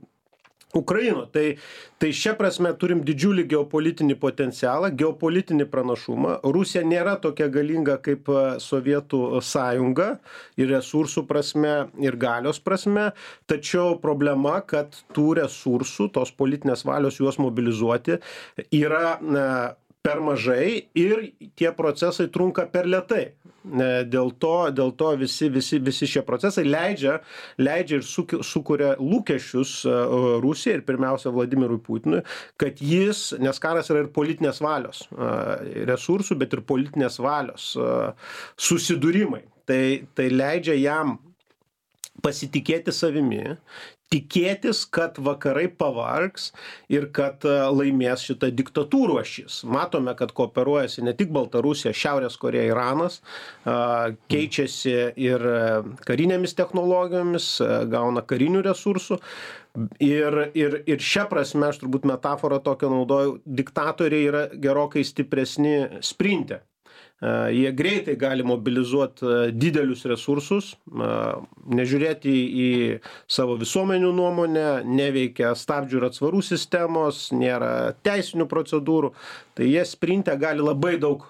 Ukraino. 0.76 1.26
Tai, 1.32 1.58
tai 2.00 2.12
šia 2.16 2.36
prasme 2.36 2.72
turim 2.80 3.02
didžiulį 3.08 3.46
geopolitinį 3.54 4.18
potencialą, 4.20 4.92
geopolitinį 5.00 5.68
pranašumą. 5.72 6.38
Rusija 6.56 6.84
nėra 6.88 7.16
tokia 7.24 7.48
galinga 7.52 7.98
kaip 8.04 8.30
Sovietų 8.64 9.40
sąjunga 9.46 10.10
ir 10.60 10.72
resursų 10.74 11.26
prasme, 11.30 11.76
ir 12.04 12.20
galios 12.20 12.60
prasme, 12.64 13.10
tačiau 13.50 13.96
problema, 14.04 14.60
kad 14.68 14.96
tų 15.16 15.40
resursų, 15.42 16.12
tos 16.16 16.36
politinės 16.36 16.86
valios 16.88 17.22
juos 17.22 17.40
mobilizuoti 17.42 18.20
yra 18.76 19.18
na, 19.24 19.48
per 20.06 20.22
mažai 20.22 20.86
ir 20.98 21.32
tie 21.58 21.72
procesai 21.76 22.30
trunka 22.32 22.68
per 22.72 22.86
lietai 22.90 23.26
dėl 24.06 24.30
to 24.38 24.54
dėl 24.78 24.92
to 25.00 25.10
visi 25.18 25.50
visi 25.50 25.80
visi 25.82 26.08
šie 26.10 26.22
procesai 26.28 26.66
leidžia 26.68 27.18
leidžia 27.58 28.00
ir 28.00 28.06
suki 28.06 28.42
sukuria 28.46 28.94
lūkesčius 29.00 29.74
rusijai 30.46 30.78
ir 30.78 30.86
pirmiausia 30.86 31.34
vladimirui 31.34 31.82
putinui 31.82 32.22
kad 32.62 32.82
jis 32.82 33.32
nes 33.42 33.62
karas 33.64 33.90
yra 33.90 34.06
ir 34.06 34.12
politinės 34.14 34.62
valios 34.62 35.06
resursų 35.90 36.38
bet 36.42 36.54
ir 36.54 36.62
politinės 36.62 37.20
valios 37.24 37.74
susidūrimai. 38.58 39.44
Tai 39.66 39.84
tai 40.14 40.30
leidžia 40.30 40.76
jam 40.78 41.18
pasitikėti 42.24 42.94
savimi 42.96 43.58
tikėtis 44.14 44.84
kad 44.94 45.18
vakarai 45.22 45.66
pavargs 45.80 46.52
ir 46.92 47.08
kad 47.16 47.46
laimės 47.46 48.26
šita 48.28 48.52
diktatūrų 48.56 49.20
ašis. 49.22 49.62
Matome 49.68 50.16
kad 50.18 50.34
kooperuojasi 50.36 51.06
ne 51.06 51.16
tik 51.18 51.34
baltarusija 51.36 51.94
šiaurės 51.96 52.38
korėja 52.42 52.74
iranas 52.74 53.22
a 53.66 54.14
keičiasi 54.32 54.96
ir 55.26 55.48
karinėmis 56.08 56.56
technologijomis 56.58 57.50
gauna 57.92 58.26
karinių 58.26 58.66
resursų. 58.70 59.20
Ir 60.00 60.38
ir 60.56 60.78
ir 60.88 61.02
šia 61.04 61.26
prasme 61.32 61.68
aš 61.68 61.82
turbūt 61.82 62.08
metaforą 62.08 62.62
tokią 62.64 62.94
naudoju 62.94 63.40
diktatoriai 63.44 64.30
yra 64.30 64.46
gerokai 64.54 65.04
stipresni 65.04 65.76
sprinte 66.06 66.62
jie 67.52 67.72
greitai 67.74 68.16
gali 68.20 68.44
mobilizuot 68.46 69.22
didelius 69.56 70.04
resursus 70.10 70.74
nežiūrėti 71.80 72.34
į 72.66 72.70
savo 73.38 73.56
visuomenių 73.62 74.12
nuomonę 74.18 74.66
neveikia 74.86 75.54
stabdžių 75.58 76.00
ir 76.02 76.08
atsvarų 76.10 76.44
sistemos 76.46 77.28
nėra 77.36 77.72
teisinių 78.06 78.50
procedūrų 78.52 79.14
tai 79.56 79.70
jie 79.72 79.86
sprinte 79.88 80.36
gali 80.40 80.64
labai 80.64 80.96
daug 81.02 81.24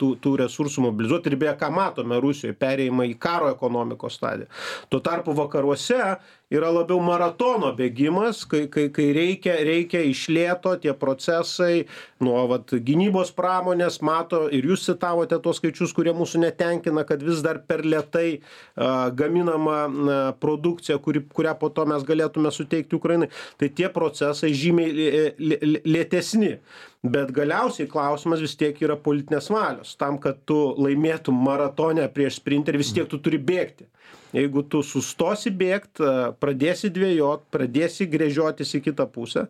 tų 0.00 0.10
tų 0.22 0.34
resursų 0.42 0.88
mobilizuot. 0.88 1.28
Ir 1.30 1.38
beje 1.38 1.54
ką 1.60 1.70
matome 1.74 2.18
rusijoj 2.22 2.56
perėjimą 2.58 3.06
į 3.12 3.14
karo 3.22 3.52
ekonomikos 3.54 4.18
stadiją. 4.18 4.50
Tuo 4.90 5.00
tarpu 5.04 5.36
vakaruose 5.38 6.02
yra 6.48 6.70
labiau 6.72 7.00
maratono 7.04 7.70
bėgimas 7.76 8.40
kai 8.48 8.62
kai 8.72 8.86
kai 8.94 9.08
reikia 9.12 9.58
reikia 9.68 10.00
iš 10.08 10.24
lėto 10.32 10.72
tie 10.80 10.94
procesai 10.96 11.84
nuo 12.24 12.46
vat 12.48 12.72
gynybos 12.88 13.34
pramonės 13.36 14.00
mato 14.00 14.46
ir 14.48 14.64
jūs 14.70 14.86
citavote 14.88 15.36
tuos 15.44 15.60
skaičius 15.60 15.92
kurie 15.96 16.14
mūsų 16.16 16.40
netenkina 16.46 17.04
kad 17.08 17.22
vis 17.24 17.44
dar 17.44 17.60
per 17.68 17.84
lėtai 17.84 18.40
a 18.80 19.10
gaminama 19.12 19.78
na 19.92 20.18
produkcija 20.40 20.98
kuri 21.04 21.22
kurią 21.34 21.54
po 21.60 21.68
to 21.68 21.84
mes 21.88 22.04
galėtume 22.08 22.52
suteikti 22.54 22.96
ukrainai. 22.96 23.28
Tai 23.60 23.68
tie 23.68 23.92
procesai 23.92 24.54
žymiai 24.56 24.92
lė 24.96 25.24
lė 25.38 25.82
lėtesni 25.98 26.56
bet 27.02 27.30
galiausiai 27.34 27.86
klausimas 27.90 28.40
vis 28.42 28.56
tiek 28.58 28.78
yra 28.82 28.96
politinės 28.98 29.50
valios. 29.54 29.94
Tam 29.98 30.18
kad 30.22 30.40
tu 30.48 30.56
laimėtum 30.78 31.36
maratone 31.46 32.06
prieš 32.14 32.40
sprinterį 32.40 32.80
vis 32.82 32.92
tiek 32.96 33.06
tu 33.10 33.20
turi 33.22 33.38
bėgti. 33.38 33.86
Jeigu 34.34 34.64
tu 34.68 34.82
sustosi 34.84 35.52
bėgt 35.54 36.02
pradėsi 36.40 36.90
dvejot 36.92 37.46
pradėsi 37.54 38.08
gręžiotis 38.10 38.74
į 38.76 38.82
kitą 38.88 39.06
pusę 39.08 39.46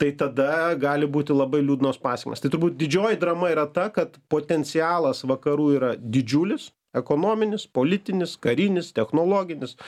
tai 0.00 0.12
tada 0.16 0.72
gali 0.80 1.08
būti 1.10 1.36
labai 1.36 1.60
liūdnos 1.64 2.00
pasekmės. 2.00 2.40
Tai 2.40 2.52
turbūt 2.54 2.78
didžioji 2.80 3.20
drama 3.20 3.50
yra 3.52 3.66
ta 3.68 3.90
kad 3.92 4.16
potencialas 4.32 5.24
vakarų 5.28 5.68
yra 5.78 5.92
didžiulis. 5.98 6.70
Ekonominis 6.92 7.64
politinis 7.72 8.34
karinis 8.36 8.90
technologinis 8.92 9.78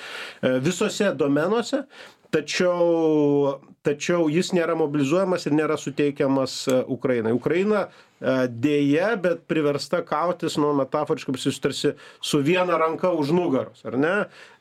visuose 0.41 1.11
domenuose 1.21 1.83
tačiau 2.35 3.61
tačiau 3.85 4.31
jis 4.33 4.51
nėra 4.57 4.75
mobilizuojamas 4.81 5.45
ir 5.47 5.55
nėra 5.59 5.77
suteikiamas 5.79 6.65
ukrainai. 6.91 7.35
Ukraina 7.37 7.87
deja 8.49 9.11
bet 9.21 9.45
priversta 9.51 10.01
kautis 10.07 10.57
nu 10.57 10.73
metaforiškai 10.79 11.35
pasakysiu 11.37 11.65
tarsi 11.67 11.93
su 12.25 12.41
viena 12.47 12.79
ranka 12.81 13.13
už 13.13 13.35
nugaros 13.37 13.85
ar 13.85 13.99
ne 14.01 14.15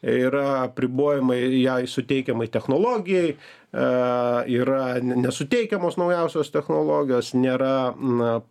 yra 0.04 0.64
apribojimai 0.68 1.42
jai 1.64 1.84
suteikiamai 1.88 2.48
technologijai 2.52 3.36
yra 3.74 5.00
nesuteikiamos 5.02 5.98
naujausios 5.98 6.52
technologijos 6.54 7.34
nėra 7.34 7.94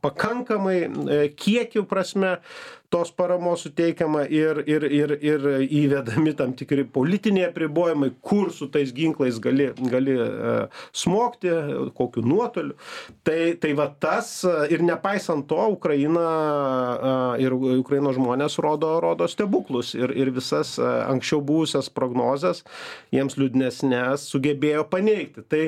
pakankamai 0.02 0.78
kiekių 1.38 1.84
prasme 1.86 2.38
tos 2.92 3.12
paramos 3.16 3.62
suteikiama 3.64 4.26
ir 4.28 4.58
ir 4.68 4.84
ir 4.84 5.12
ir 5.24 5.46
įvedami 5.64 6.34
tam 6.36 6.52
tikri 6.58 6.84
politiniai 6.84 7.48
apribojimai 7.48 8.10
kur 8.20 8.50
su 8.52 8.68
tais 8.68 8.92
ginklais 8.92 9.38
gali 9.40 9.70
gali 9.94 10.16
smogti 10.92 11.54
kokiu 11.96 12.26
nuotoliu. 12.26 12.76
Tai 13.24 13.54
tai 13.62 13.72
va 13.78 13.88
tas 14.00 14.44
ir 14.68 14.84
nepaisant 14.84 15.46
to 15.48 15.68
ukraina 15.76 16.26
ir 17.40 17.54
ukrainos 17.54 18.18
žmonės 18.18 18.58
rodo 18.58 18.98
rodo 19.00 19.28
stebuklus 19.28 19.94
ir 19.94 20.12
ir 20.12 20.34
visas 20.34 20.76
anksčiau 20.82 21.40
buvusias 21.46 21.90
prognozes 21.92 22.62
jiems 23.14 23.38
liūdnesnes 23.40 24.26
sugebėjo 24.32 24.86
paneigti. 24.92 25.44
Tai 25.48 25.62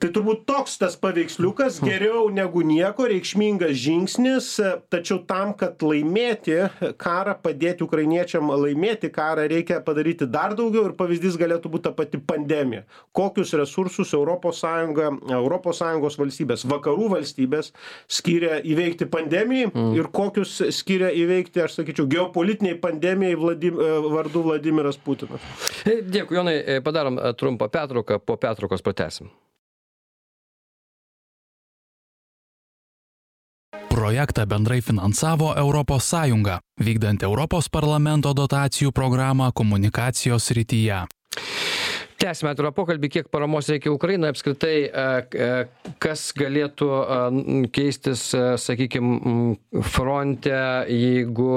tai 0.00 0.10
turbūt 0.12 0.44
toks 0.48 0.76
tas 0.80 0.96
paveiksliukas 1.00 1.78
geriau 1.84 2.26
negu 2.32 2.62
nieko 2.66 3.06
reikšmingas 3.10 3.76
žingsnis 3.80 4.48
tačiau 4.92 5.22
tam 5.28 5.52
kad 5.58 5.80
laimėti 5.84 6.58
karą 7.00 7.36
padėti 7.42 7.84
ukrainiečiam 7.86 8.50
laimėti 8.50 9.10
karą 9.14 9.46
reikia 9.50 9.80
padaryti 9.84 10.28
dar 10.30 10.56
daugiau 10.58 10.88
ir 10.90 10.96
pavyzdys 10.98 11.38
galėtų 11.40 11.72
būt 11.72 11.86
ta 11.86 11.92
pati 11.96 12.20
pandemija. 12.20 12.84
Kokius 13.16 13.54
resursus 13.58 14.12
europos 14.16 14.60
sąjunga 14.64 15.10
europos 15.38 15.80
sąjungos 15.82 16.18
valstybės 16.20 16.66
vakarų 16.68 17.10
valstybės 17.16 17.72
skiria 18.18 18.60
įveikti 18.60 19.08
pandemijai 19.12 19.70
ir 19.96 20.10
kokius 20.12 20.58
skiria 20.76 21.12
įveikti 21.14 21.64
aš 21.64 21.80
sakyčiau 21.80 22.08
geopolitinei 22.10 22.76
pandemijai 22.82 23.40
vladim 23.40 23.80
vardu 24.12 24.44
vladimiras 24.50 25.00
putinas. 25.00 25.42
Dėkui 25.86 26.40
jonai. 26.40 26.56
Padarom 26.86 27.18
trumpą 27.38 27.70
pertrauką 27.72 28.20
po 28.22 28.36
pertraukos 28.40 28.84
pratęsim 28.84 29.30
projektą 34.06 34.46
bendrai 34.46 34.82
finansavo 34.82 35.56
europos 35.56 36.04
sąjunga 36.04 36.60
vykdant 36.78 37.22
europos 37.22 37.68
parlamento 37.68 38.30
dotacijų 38.34 38.92
programą 38.92 39.52
komunikacijos 39.52 40.44
srityje 40.46 41.00
tęsiame 42.20 42.52
atvirą 42.54 42.72
pokalbį 42.76 43.10
kiek 43.12 43.28
paramos 43.32 43.68
reikia 43.70 43.92
ukrainai 43.92 44.30
apskritai 44.32 44.76
kas 46.02 46.24
galėtų 46.36 46.88
keistis 47.76 48.28
sakykim 48.62 49.56
fronte 49.92 50.60
jeigu 50.90 51.50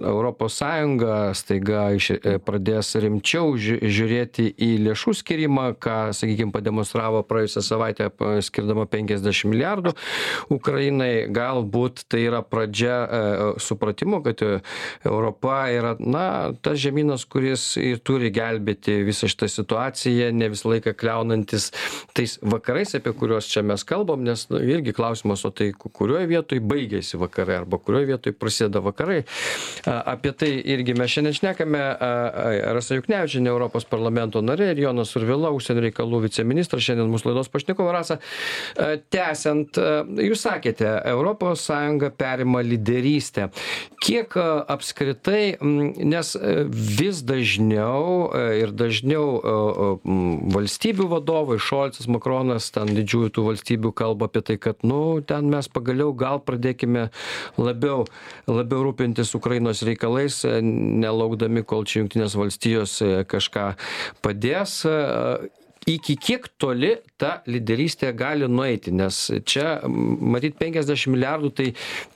europos 0.00 0.58
sąjunga 0.60 1.18
staiga 1.38 1.84
iš 1.96 2.10
pradės 2.46 2.94
rimčiau 3.02 3.54
žiūrėti 3.58 4.48
į 4.52 4.70
lėšų 4.88 5.14
skyrimą 5.20 5.68
ką 5.82 5.98
sakykim 6.16 6.52
pademonstravo 6.54 7.22
praėjusią 7.28 7.64
savaitę 7.68 8.10
skirdama 8.44 8.88
penkiasdešim 8.90 9.52
milijardų 9.54 9.94
ukrainai. 10.54 11.28
Galbūt 11.34 12.04
tai 12.10 12.24
yra 12.26 12.42
pradžia 12.42 12.96
supratimo 13.62 14.20
kad 14.24 14.42
europa 14.42 15.60
yra 15.72 15.94
na 16.00 16.52
tas 16.62 16.78
žemynas 16.82 17.26
kuris 17.28 17.70
ir 17.80 18.02
turi 18.02 18.32
gelbėti 18.34 19.00
visą 19.06 19.27
šitą 19.30 19.48
situaciją 19.52 20.30
ne 20.36 20.50
visą 20.52 20.72
laiką 20.72 20.94
kliaunantis 20.98 21.70
tais 22.16 22.38
vakarais 22.42 22.94
apie 22.98 23.12
kuriuos 23.16 23.48
čia 23.50 23.62
mes 23.66 23.84
kalbam 23.88 24.24
nes 24.26 24.46
nu 24.52 24.60
irgi 24.62 24.94
klausimas 24.96 25.44
o 25.44 25.52
tai 25.54 25.70
kurioj 25.72 26.26
vietoj 26.30 26.60
baigiasi 26.60 27.20
vakarai 27.20 27.60
arba 27.62 27.78
kurioj 27.78 28.08
vietoj 28.12 28.34
prasideda 28.38 28.82
vakarai. 28.84 29.22
Apie 29.86 30.32
tai 30.32 30.50
irgi 30.74 30.94
mes 30.98 31.12
šiandien 31.12 31.36
šnekame 31.38 31.82
rasa 32.76 32.98
juknevičienė 32.98 33.50
europos 33.52 33.86
parlamento 33.88 34.42
narė 34.44 34.72
ir 34.72 34.82
jonas 34.86 35.12
survila 35.14 35.52
užsienio 35.54 35.84
reikalų 35.88 36.22
viceministras 36.26 36.84
šiandien 36.86 37.10
mūsų 37.12 37.30
laidos 37.30 37.52
pašnekovai 37.52 37.94
rasa 37.96 38.18
tęsiant 39.14 39.80
jūs 40.28 40.44
sakėte 40.46 40.94
sąjunga 41.58 42.10
perima 42.10 42.62
lyderystę. 42.62 43.48
Kiek 44.04 44.34
apskritai 44.68 45.56
nes 45.60 46.34
vis 47.00 47.22
dažniau 47.26 48.28
ir 48.58 48.72
dažniau 48.72 49.17
dažniau 49.18 49.98
valstybių 50.54 51.06
vadovai 51.10 51.58
šolcas 51.60 52.06
makronas 52.10 52.70
ten 52.74 52.90
didžiųjų 52.94 53.30
tų 53.34 53.44
valstybių 53.48 53.92
kalba 53.98 54.28
apie 54.28 54.42
tai 54.42 54.56
kad 54.58 54.82
nu 54.86 55.20
ten 55.26 55.48
mes 55.50 55.68
pagaliau 55.68 56.12
gal 56.14 56.40
pradėkime 56.40 57.08
labiau 57.58 58.04
labiau 58.46 58.84
rūpintis 58.88 59.34
ukrainos 59.38 59.82
reikalais 59.86 60.42
nelaukdami 60.62 61.64
kol 61.64 61.84
čia 61.84 62.02
jungtinės 62.04 62.36
valstijos 62.38 62.98
kažką 63.30 63.72
padės 64.22 64.82
iki 65.88 66.16
kiek 66.20 66.48
toli 66.60 66.96
ta 67.18 67.38
lyderystė 67.48 68.12
gali 68.16 68.48
nueiti 68.50 68.92
nes 68.94 69.16
čia 69.48 69.78
matyt 69.88 70.58
penkiasdešim 70.60 71.14
milijardų 71.16 71.50
tai 71.60 71.68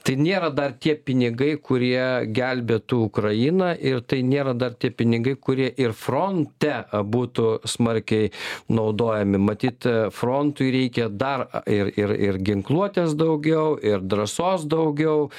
tai 0.05 0.15
nėra 0.19 0.51
dar 0.53 0.75
tie 0.79 0.95
pinigai 0.95 1.55
kurie 1.57 2.27
gelbėtų 2.35 2.99
ukrainą 3.07 3.73
ir 3.79 4.01
tai 4.05 4.21
nėra 4.27 4.53
dar 4.57 4.77
tie 4.77 4.91
pinigai 4.91 5.35
kurie 5.35 5.69
ir 5.79 5.95
fronte 5.97 6.83
būtų 6.91 7.49
smarkiai 7.67 8.31
naudojami. 8.73 9.41
Matyt 9.41 9.87
frontui 10.15 10.71
reikia 10.75 11.09
dar 11.09 11.47
ir 11.67 11.93
ir 11.97 12.15
ir 12.29 12.41
ginkluotės 12.49 13.17
daugiau 13.19 13.77
ir 13.81 14.03
drąsos 14.03 14.67
daugiau 14.69 15.29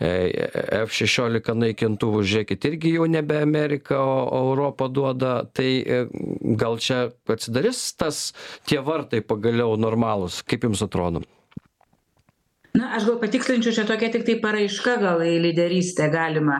f 0.00 0.94
šešiolika 0.96 1.54
naikintuvų 1.58 2.22
žiūrėkit 2.24 2.68
irgi 2.70 2.94
jau 2.96 3.08
nebe 3.10 3.36
amerika 3.42 3.98
o 4.00 4.40
europa 4.50 4.88
duoda. 4.88 5.34
Tai 5.52 5.68
gal 6.60 6.80
čia 6.80 7.02
atsidarys 7.28 7.82
tas 8.00 8.30
tie 8.64 8.80
vartai 8.84 9.20
pagaliau 9.20 9.76
normalūs? 9.80 10.40
Kaip 10.48 10.64
jums 10.68 10.82
atrodo 10.86 11.24
na 12.74 12.92
aš 12.94 13.06
gal 13.08 13.16
patikslinčiau 13.18 13.74
čia 13.74 13.84
tokia 13.88 14.10
tiktai 14.14 14.36
paraiška 14.42 14.94
gal 15.02 15.22
į 15.26 15.32
lyderystę 15.42 16.06
galima 16.12 16.58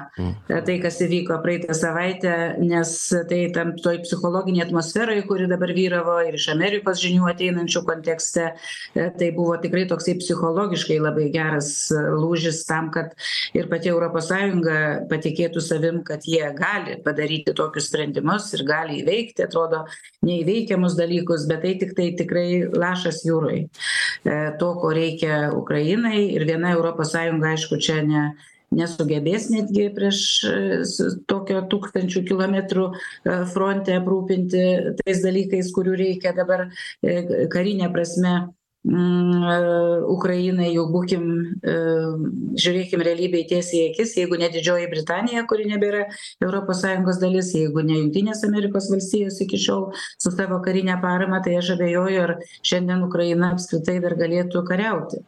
tai 0.48 0.78
kas 0.82 0.98
įvyko 1.04 1.36
praeitą 1.44 1.76
savaitę 1.76 2.32
nes 2.58 2.94
tai 3.30 3.40
tam 3.54 3.76
toj 3.78 4.00
psichologinėj 4.02 4.64
atmosferoj 4.66 5.22
kuri 5.28 5.46
dabar 5.50 5.70
vyravo 5.76 6.16
ir 6.26 6.34
iš 6.38 6.48
amerikos 6.54 6.98
žinių 7.04 7.28
ateinančių 7.30 7.82
kontekste 7.86 8.48
tai 8.94 9.28
buvo 9.36 9.54
tikrai 9.62 9.84
toksai 9.90 10.16
psichologiškai 10.18 10.98
labai 10.98 11.28
geras 11.34 11.70
lūžis 11.94 12.64
tam 12.66 12.90
kad 12.94 13.14
ir 13.54 13.70
pati 13.70 13.92
europos 13.94 14.32
sąjunga 14.32 15.06
patikėtų 15.12 15.62
savim 15.62 16.02
kad 16.06 16.26
jie 16.26 16.42
gali 16.58 16.98
padaryti 17.06 17.54
tokius 17.54 17.86
sprendimus 17.92 18.50
ir 18.58 18.66
gali 18.66 18.98
įveikti 19.04 19.46
atrodo 19.46 19.84
neįveikiamus 20.26 20.98
dalykus 20.98 21.46
bet 21.46 21.62
tai 21.62 21.76
tiktai 21.78 22.10
tikrai 22.18 22.48
lašas 22.74 23.22
jūroj. 23.28 23.62
To 24.60 24.68
ko 24.80 24.90
reikia 24.96 25.38
ukrainai 25.56 25.99
ukrainai 26.00 26.34
ir 26.34 26.44
viena 26.46 26.72
europos 26.72 27.12
sąjunga 27.12 27.52
aišku 27.54 27.78
čia 27.78 28.02
ne 28.02 28.34
nesugebės 28.70 29.50
netgi 29.50 29.88
prieš 29.94 30.46
tokio 31.26 31.62
tūkstančių 31.70 32.22
kilometrų 32.28 32.86
fronte 33.52 33.96
aprūpinti 33.98 34.62
tais 35.02 35.22
dalykais 35.24 35.72
kurių 35.74 35.96
reikia 35.98 36.32
dabar 36.32 36.70
karine 37.50 37.90
prasme 37.92 38.52
ukrainai 40.08 40.70
jau 40.72 40.86
būkim 40.88 41.24
žiūrėkim 42.56 43.02
realybei 43.04 43.42
tiesiai 43.44 43.82
į 43.82 43.90
akis 43.90 44.14
jeigu 44.16 44.38
ne 44.40 44.48
didžioji 44.54 44.86
britanija 44.88 45.42
kuri 45.50 45.66
nebėra 45.68 46.06
sąjungos 46.40 47.20
dalis 47.20 47.52
jeigu 47.52 47.82
ne 47.84 47.98
jungtinės 47.98 48.44
amerikos 48.48 48.88
valstijos 48.88 49.42
iki 49.44 49.58
šiol 49.58 49.90
su 50.16 50.30
savo 50.30 50.62
karine 50.64 50.96
parama 51.02 51.42
tai 51.44 51.58
aš 51.58 51.74
abejoju 51.74 52.22
ar 52.22 52.38
šiandien 52.62 53.04
ukraina 53.04 53.52
apskritai 53.52 53.98
dar 54.00 54.16
galėtų 54.16 54.64
kariauti 54.64 55.20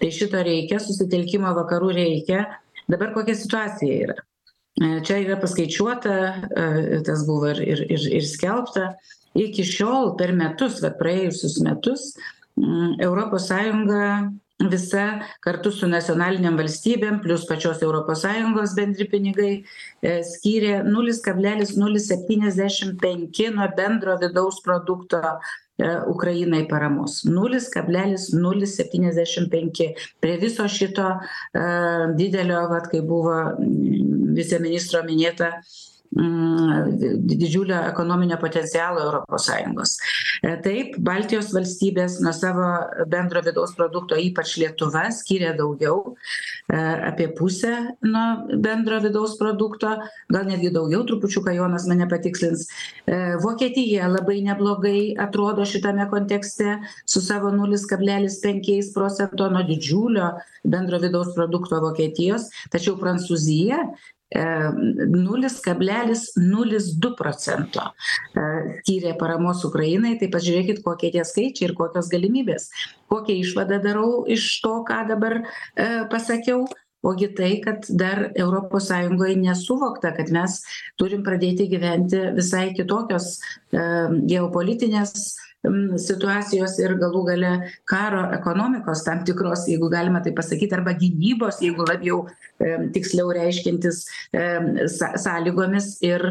tai 0.00 0.10
šito 0.14 0.42
reikia 0.44 0.80
susitelkimo 0.82 1.50
vakarų 1.56 1.90
reikia. 1.96 2.44
Dabar 2.90 3.14
kokia 3.14 3.36
situacija 3.38 3.98
yra? 4.06 4.16
Čia 5.06 5.20
yra 5.22 5.36
paskaičiuota 5.38 6.14
tas 7.06 7.26
buvo 7.28 7.52
ir 7.54 7.60
ir 7.62 7.84
ir 7.94 8.06
ir 8.20 8.24
skelbta. 8.26 8.94
Iki 9.34 9.66
šiol 9.66 10.14
per 10.18 10.34
metus 10.34 10.80
vat 10.82 10.98
praėjusius 10.98 11.60
metus 11.62 12.12
europos 13.02 13.48
sąjunga 13.50 14.30
visa 14.70 15.04
kartu 15.42 15.72
su 15.74 15.88
nacionalinėm 15.90 16.56
valstybėm 16.58 17.20
plius 17.24 17.46
pačios 17.48 17.82
europos 17.82 18.22
sąjungos 18.22 18.74
bendri 18.78 19.08
pinigai 19.10 19.64
skyrė 20.30 20.84
nulis 20.86 21.20
kablelis 21.24 21.74
nulis 21.76 22.06
septyniasdešim 22.08 22.94
penki 23.02 23.50
nuo 23.50 23.66
bendro 23.76 24.14
vidaus 24.22 24.60
produkto 24.62 25.20
ukrainai 26.08 26.64
paramos. 26.70 27.24
Nulis 27.26 27.68
kablelis 27.72 28.28
nulis 28.32 28.76
septyniasdešim 28.78 29.48
penki. 29.50 29.90
Prie 30.20 30.36
viso 30.38 30.68
šito 30.68 31.08
didelio 32.18 32.60
vat 32.70 32.86
kaip 32.92 33.08
buvo 33.10 33.40
viceministro 34.38 35.02
minėta 35.06 35.50
didžiulio 36.14 37.76
ekonominio 37.88 38.38
potencialo 38.40 39.02
europos 39.02 39.46
sąjungos. 39.48 39.96
Taip 40.62 40.94
baltijos 41.02 41.50
valstybės 41.54 42.20
nuo 42.22 42.32
savo 42.36 42.68
bendro 43.10 43.42
vidaus 43.42 43.74
produkto 43.74 44.18
ypač 44.20 44.54
lietuva 44.60 45.08
skyrė 45.14 45.54
daugiau 45.58 46.14
apie 46.70 47.28
pusę 47.38 47.74
nuo 48.06 48.58
bendro 48.62 49.00
vidaus 49.02 49.36
produkto 49.40 49.96
gal 50.30 50.46
netgi 50.46 50.70
daugiau 50.74 51.02
trupučiuką 51.08 51.56
jonas 51.56 51.88
mane 51.90 52.06
patikslins. 52.10 52.68
Vokietija 53.42 54.08
labai 54.12 54.40
neblogai 54.46 55.14
atrodo 55.18 55.66
šitame 55.66 56.06
kontekste 56.10 56.78
su 57.06 57.20
savo 57.24 57.50
nulis 57.50 57.86
kablelis 57.90 58.38
penkiais 58.44 58.92
procento 58.94 59.50
nuo 59.50 59.66
didžiulio 59.66 60.30
bendro 60.64 61.02
vidaus 61.02 61.34
produkto 61.34 61.80
vokietijos 61.82 62.50
tačiau 62.70 62.94
prancūzija 63.00 63.82
nulis 64.34 65.60
kablelis 65.62 66.24
nulis 66.36 66.90
du 66.98 67.12
procento 67.18 67.90
skyrė 68.34 69.14
paramos 69.18 69.64
ukrainai. 69.68 70.16
Tai 70.18 70.30
pažiūrėkit 70.34 70.82
kokie 70.84 71.12
tie 71.14 71.24
skaičiai 71.24 71.68
ir 71.68 71.76
kokios 71.78 72.10
galimybės. 72.12 72.70
Kokią 73.12 73.38
išvadą 73.42 73.80
darau 73.84 74.24
iš 74.26 74.48
to 74.64 74.80
ką 74.88 75.04
dabar 75.10 75.42
pasakiau? 76.10 76.64
Ogi 77.04 77.28
tai 77.36 77.60
kad 77.60 77.84
dar 77.88 78.30
sąjungoj 78.34 79.36
nesuvokta 79.36 80.14
kad 80.16 80.30
mes 80.32 80.62
turim 80.96 81.20
pradėti 81.22 81.68
gyventi 81.68 82.30
visai 82.32 82.70
kitokios 82.72 83.40
geopolitinės 83.70 85.36
situacijos 86.00 86.76
ir 86.82 86.94
galų 87.00 87.22
gale 87.28 87.52
karo 87.88 88.24
ekonomikos 88.36 89.04
tam 89.06 89.22
tikros 89.24 89.64
jeigu 89.70 89.88
galima 89.92 90.20
taip 90.24 90.36
pasakyt 90.36 90.72
arba 90.76 90.92
gynybos 91.00 91.60
jeigu 91.64 91.86
labiau 91.88 92.24
tiksliau 92.94 93.32
reiškiantis 93.36 94.02
sąlygomis 95.24 95.88
ir 96.04 96.26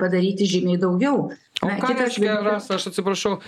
padaryti 0.00 0.48
žymiai 0.54 0.80
daugiau 0.84 1.30
o 1.62 1.68
ką 1.82 1.92
reiškia 1.98 2.38
rasa 2.46 2.76
aš 2.78 2.90
atsiprašau 2.92 3.38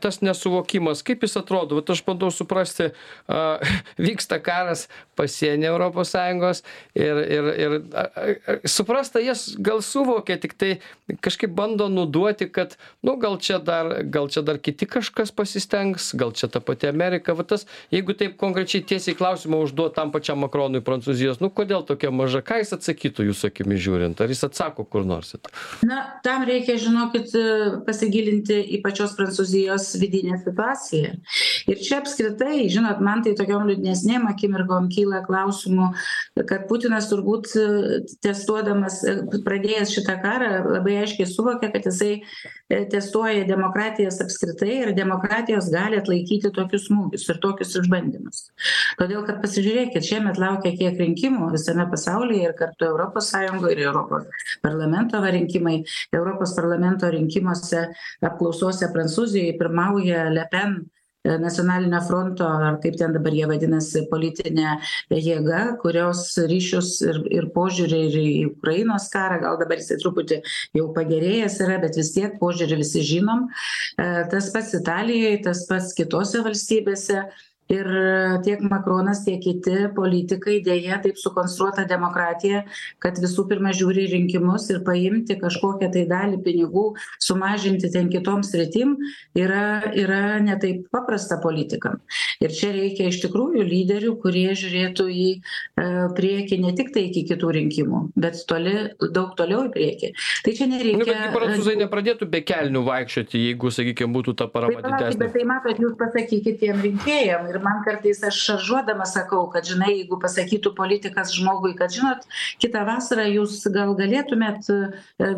tas 0.00 0.20
nesuvokimas 0.20 1.02
kaip 1.06 1.24
jis 1.24 1.38
atrodo? 1.40 1.78
Vat 1.80 1.90
aš 1.94 2.02
bandau 2.06 2.30
suprasti 2.34 2.90
a 3.28 3.58
vyksta 4.06 4.38
karas 4.44 4.88
europos 5.16 6.12
sąjungos 6.12 6.62
ir 6.94 7.16
ir 7.16 7.44
ir 7.64 7.72
suprast 8.64 9.12
tai 9.12 9.24
jas 9.26 9.56
gal 9.58 9.82
suvokia 9.82 10.36
tiktai 10.36 10.80
kažkaip 11.20 11.50
bando 11.50 11.88
nuduoti 11.88 12.48
kad 12.52 12.76
nu 13.02 13.16
gal 13.16 13.38
čia 13.38 13.58
dar 13.58 14.02
gal 14.04 14.28
čia 14.28 14.42
dar 14.42 14.58
kiti 14.58 14.86
kažkas 14.86 15.32
pasistengs 15.32 16.14
gal 16.14 16.32
čia 16.32 16.48
ta 16.48 16.60
pati 16.60 16.88
amerika. 16.88 17.34
Va 17.34 17.44
tas 17.44 17.66
jeigu 17.90 18.12
taip 18.12 18.36
konkrečiai 18.36 18.84
tiesiai 18.84 19.16
klausimą 19.16 19.62
užduot 19.64 19.94
tam 19.94 20.12
pačiam 20.12 20.38
makronui 20.38 20.80
prancūzijos 20.80 21.40
nu 21.40 21.50
kodėl 21.50 21.86
tokia 21.86 22.10
maža? 22.10 22.42
Ką 22.44 22.60
jis 22.60 22.76
atsakytų 22.76 23.30
jūsų 23.30 23.50
akimis 23.50 23.80
žiūrint? 23.80 24.20
Ar 24.20 24.28
jis 24.28 24.44
atsako 24.44 24.84
kur 24.84 25.06
nors 25.08 25.32
tai 25.32 25.52
na 25.86 26.02
tam 26.24 26.44
reikia 26.48 26.76
žinokit 26.80 27.32
pasigilinti 27.86 28.58
į 28.76 28.80
pačios 28.84 29.14
prancūzijos 29.18 29.92
vidinę 30.00 30.38
situaciją. 30.42 31.14
Ir 31.70 31.80
čia 31.82 32.00
apskritai 32.02 32.66
žinot 32.72 33.02
man 33.04 33.24
tai 33.26 33.34
tokiom 33.38 33.66
liūdnesnėm 33.70 34.28
akimirkom 34.30 34.90
kyla 34.92 35.22
klausimų 35.26 35.90
kad 36.48 36.66
putinas 36.70 37.08
turbūt 37.10 37.52
testuodamas 38.24 39.00
pradėjęs 39.46 39.94
šitą 39.96 40.18
karą 40.22 40.52
labai 40.66 40.98
aiškiai 41.04 41.28
suvokė 41.30 41.72
kad 41.74 41.88
jisai 41.88 42.12
testuoja 42.92 43.46
demokratijas 43.48 44.20
apskritai 44.24 44.72
ir 44.82 44.92
demokratijos 44.96 45.70
gali 45.72 46.00
atlaikyti 46.00 46.50
tokius 46.54 46.88
smūgius 46.90 47.28
ir 47.30 47.40
tokius 47.42 47.76
išbandymus. 47.80 48.42
Todėl 49.00 49.24
kad 49.28 49.40
pasižiūrėkit 49.44 50.06
šiemet 50.06 50.40
laukia 50.40 50.74
kiek 50.78 50.98
rinkimų 51.00 51.52
visame 51.54 51.86
pasaulyje 51.90 52.50
ir 52.50 52.56
kartu 52.58 52.90
sąjungoj 53.26 53.72
ir 53.72 53.82
europos 53.86 54.26
parlamento 54.62 55.20
rinkimai. 55.20 55.76
Europos 56.14 56.54
parlamento 56.56 57.10
rinkimuose 57.36 57.86
apklausose 58.24 58.92
prancūzijoj 58.92 59.56
pirmauja 59.60 60.28
le 60.32 60.46
pen 60.50 60.84
nacionalinio 61.26 61.98
fronto 62.06 62.46
ar 62.46 62.76
kaip 62.78 62.94
ten 63.00 63.12
dabar 63.12 63.34
jie 63.34 63.46
vadinasi 63.50 64.04
politinė 64.10 64.76
jėga 65.10 65.62
kurios 65.82 66.20
ryšius 66.38 66.90
ir 67.02 67.18
ir 67.34 67.48
požiūrį 67.56 68.02
ir 68.06 68.18
į 68.20 68.44
ukrainos 68.52 69.08
karą 69.10 69.40
gal 69.42 69.58
dabar 69.58 69.82
jisai 69.82 69.98
truputį 70.02 70.38
jau 70.78 70.86
pagerėjęs 70.94 71.58
yra 71.66 71.80
bet 71.82 71.98
vis 71.98 72.12
tiek 72.14 72.38
požiūrį 72.38 72.78
visi 72.78 73.02
žinom. 73.02 73.48
Tas 73.96 74.52
pats 74.54 74.78
italijoj 74.78 75.42
tas 75.48 75.66
pats 75.66 75.90
kitose 75.98 76.44
valstybėse 76.46 77.24
ir 77.72 77.88
tiek 78.44 78.60
makronas 78.66 79.24
tiek 79.24 79.40
kiti 79.42 79.88
politikai 79.96 80.60
deja 80.64 81.00
taip 81.02 81.16
sukonstruota 81.18 81.86
demokratija 81.88 82.64
kad 83.02 83.18
visų 83.22 83.46
pirma 83.50 83.72
žiūri 83.76 84.04
į 84.04 84.12
rinkimus 84.12 84.68
ir 84.74 84.82
paimti 84.86 85.38
kažkokią 85.40 85.90
tai 85.94 86.04
dalį 86.10 86.42
pinigų 86.44 86.86
sumažinti 87.22 87.90
ten 87.94 88.10
kitom 88.12 88.44
sritim 88.46 88.96
yra 89.34 89.80
yra 89.96 90.38
ne 90.44 90.58
taip 90.60 90.86
paprasta 90.92 91.40
politikam 91.42 92.02
ir 92.44 92.52
čia 92.52 92.74
reikia 92.76 93.08
iš 93.08 93.22
tikrųjų 93.24 93.64
lyderių 93.64 94.14
kurie 94.20 94.52
žiūrėtų 94.52 95.08
į 95.08 95.28
e, 95.32 95.88
priekį 96.20 96.60
ne 96.62 96.76
tik 96.76 96.92
tai 96.94 97.08
iki 97.08 97.24
kitų 97.32 97.56
rinkimų 97.58 98.04
bet 98.14 98.44
toli 98.48 98.76
daug 99.00 99.32
toliau 99.38 99.64
į 99.66 99.74
priekį 99.74 100.12
tai 100.44 100.54
čia 100.54 100.66
Nu, 100.66 100.74
nereikia 100.74 101.04
bet 101.04 101.20
gi 101.20 101.32
prancūzai 101.34 101.74
nepradėtų 101.80 102.28
be 102.30 102.40
kelnių 102.46 102.82
vaikščioti, 102.86 103.40
jeigu, 103.48 103.70
sakykime, 103.74 104.12
būtų 104.16 104.34
ta 104.40 104.48
parama 104.50 104.82
didesnė. 104.82 105.28
tai 105.34 105.44
matot, 105.48 105.80
jūs 105.82 105.94
pasakykit 106.00 106.58
tiem 106.62 106.82
rinkėjam 106.82 107.46
ir 107.50 107.55
man 107.64 107.82
kartais 107.86 108.22
aš 108.26 108.40
šaržuodama 108.50 109.06
sakau, 109.08 109.44
kad 109.52 109.68
žinai, 109.68 109.92
jeigu 110.00 110.20
pasakytų 110.22 110.74
politikas 110.76 111.34
žmogui, 111.36 111.74
kad 111.78 111.94
žinot, 111.94 112.26
kitą 112.62 112.84
vasarą 112.88 113.26
jūs 113.30 113.58
gal 113.74 113.94
galėtumėt 113.98 114.70
e, 114.72 114.80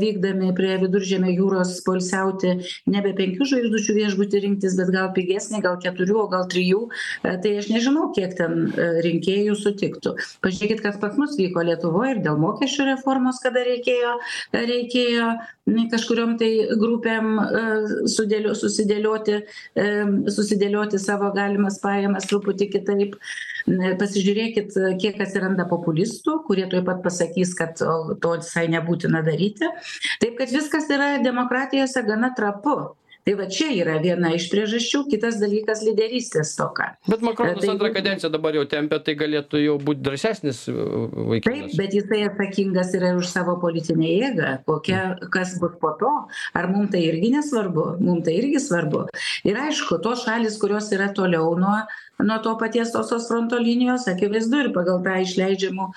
vykdami 0.03 0.53
prie 0.59 0.77
viduržėmio 0.83 1.33
jūros 1.35 1.79
polsiauti 1.87 2.59
nebe 2.91 3.15
penkių 3.19 3.49
žvaigždučių 3.53 3.99
viešbutį 4.03 4.45
rinktis, 4.47 4.79
bet 4.79 4.93
gal 4.95 5.13
pigesnį, 5.17 5.63
gal 5.65 5.79
keturių, 5.83 6.23
o 6.25 6.29
gal 6.33 6.49
trijų, 6.51 6.89
E, 7.23 7.37
tai 7.43 7.55
aš 7.61 7.69
nežinau, 7.73 8.09
kiek 8.17 8.35
ten 8.39 8.69
e, 8.71 8.89
rinkėjų 9.05 9.57
sutiktų. 9.59 10.15
Pažiūrėkit, 10.45 10.83
kas 10.85 10.99
pas 11.03 11.17
mus 11.21 11.37
vyko 11.39 11.65
Lietuvoje 11.67 12.17
ir 12.17 12.23
dėl 12.25 12.39
mokesčių 12.41 12.89
reformos, 12.93 13.41
kada 13.45 13.65
reikėjo, 13.67 14.17
reikėjo 14.55 15.31
kažkuriom 15.93 16.37
tai 16.41 16.51
grupėm 16.81 17.27
sudėlio, 18.09 18.55
susidėlioti, 18.57 19.43
susidėlioti 20.33 21.01
savo 21.03 21.29
galimas 21.37 21.77
pajamas 21.83 22.08
truputį 22.29 22.71
kitaip. 22.73 23.19
Pasižiūrėkit, 23.69 24.77
kiek 25.03 25.19
atsiranda 25.21 25.67
populistų, 25.69 26.39
kurie 26.47 26.65
tuoj 26.73 26.87
pat 26.87 27.03
pasakys, 27.05 27.53
kad 27.59 27.77
to 27.77 28.31
visai 28.39 28.65
nebūtina 28.73 29.21
daryti. 29.27 29.69
Taip 30.23 30.39
kad 30.41 30.55
viskas 30.55 30.89
yra 30.95 31.19
demokratijose 31.25 32.03
gana 32.07 32.33
trapu. 32.39 32.79
Tai 33.29 33.35
va 33.37 33.45
čia 33.53 33.67
yra 33.77 33.99
viena 34.01 34.31
iš 34.33 34.47
priežasčių, 34.49 35.03
kitas 35.13 35.37
dalykas 35.37 35.83
lyderystės 35.85 36.55
toka. 36.57 36.87
Bet 37.13 37.21
Makronas 37.21 37.61
Tai- 37.61 37.75
antrą 37.75 37.91
kadenciją 37.93 38.31
dabar 38.33 38.57
jau 38.57 38.63
tempia, 38.65 38.97
tai 39.05 39.15
galėtų 39.21 39.61
jau 39.61 39.75
būti 39.85 40.01
drąsesnis 40.07 40.63
e, 40.73 40.73
Taip, 40.73 41.19
vaikinas. 41.35 41.75
bet 41.77 41.93
jisai 41.99 42.23
atsakingas 42.31 42.95
yra 42.97 43.11
už 43.19 43.29
savo 43.29 43.59
politinę 43.61 44.09
jėgą. 44.09 44.55
Kokia, 44.65 45.03
kas 45.35 45.59
bus 45.61 45.77
po 45.83 45.93
to? 46.01 46.15
Ar 46.57 46.71
mums 46.73 46.89
tai 46.95 47.05
irgi 47.11 47.35
nesvarbu? 47.37 47.85
Mums 48.01 48.25
tai 48.25 48.39
irgi 48.41 48.65
svarbu. 48.65 49.05
Ir 49.45 49.61
aišku, 49.61 50.01
tos 50.01 50.25
šalis, 50.25 50.57
kurios 50.57 50.89
yra 50.97 51.13
toliau 51.13 51.53
nuo, 51.61 51.83
nuo 52.25 52.39
to 52.39 52.59
paties 52.59 52.93
tosios 52.93 53.29
fronto 53.29 53.59
linijos, 53.59 54.09
akivaizdu 54.11 54.63
ir 54.65 54.71
pagal 54.75 55.01
tą 55.05 55.17
išleidžiamų 55.23 55.89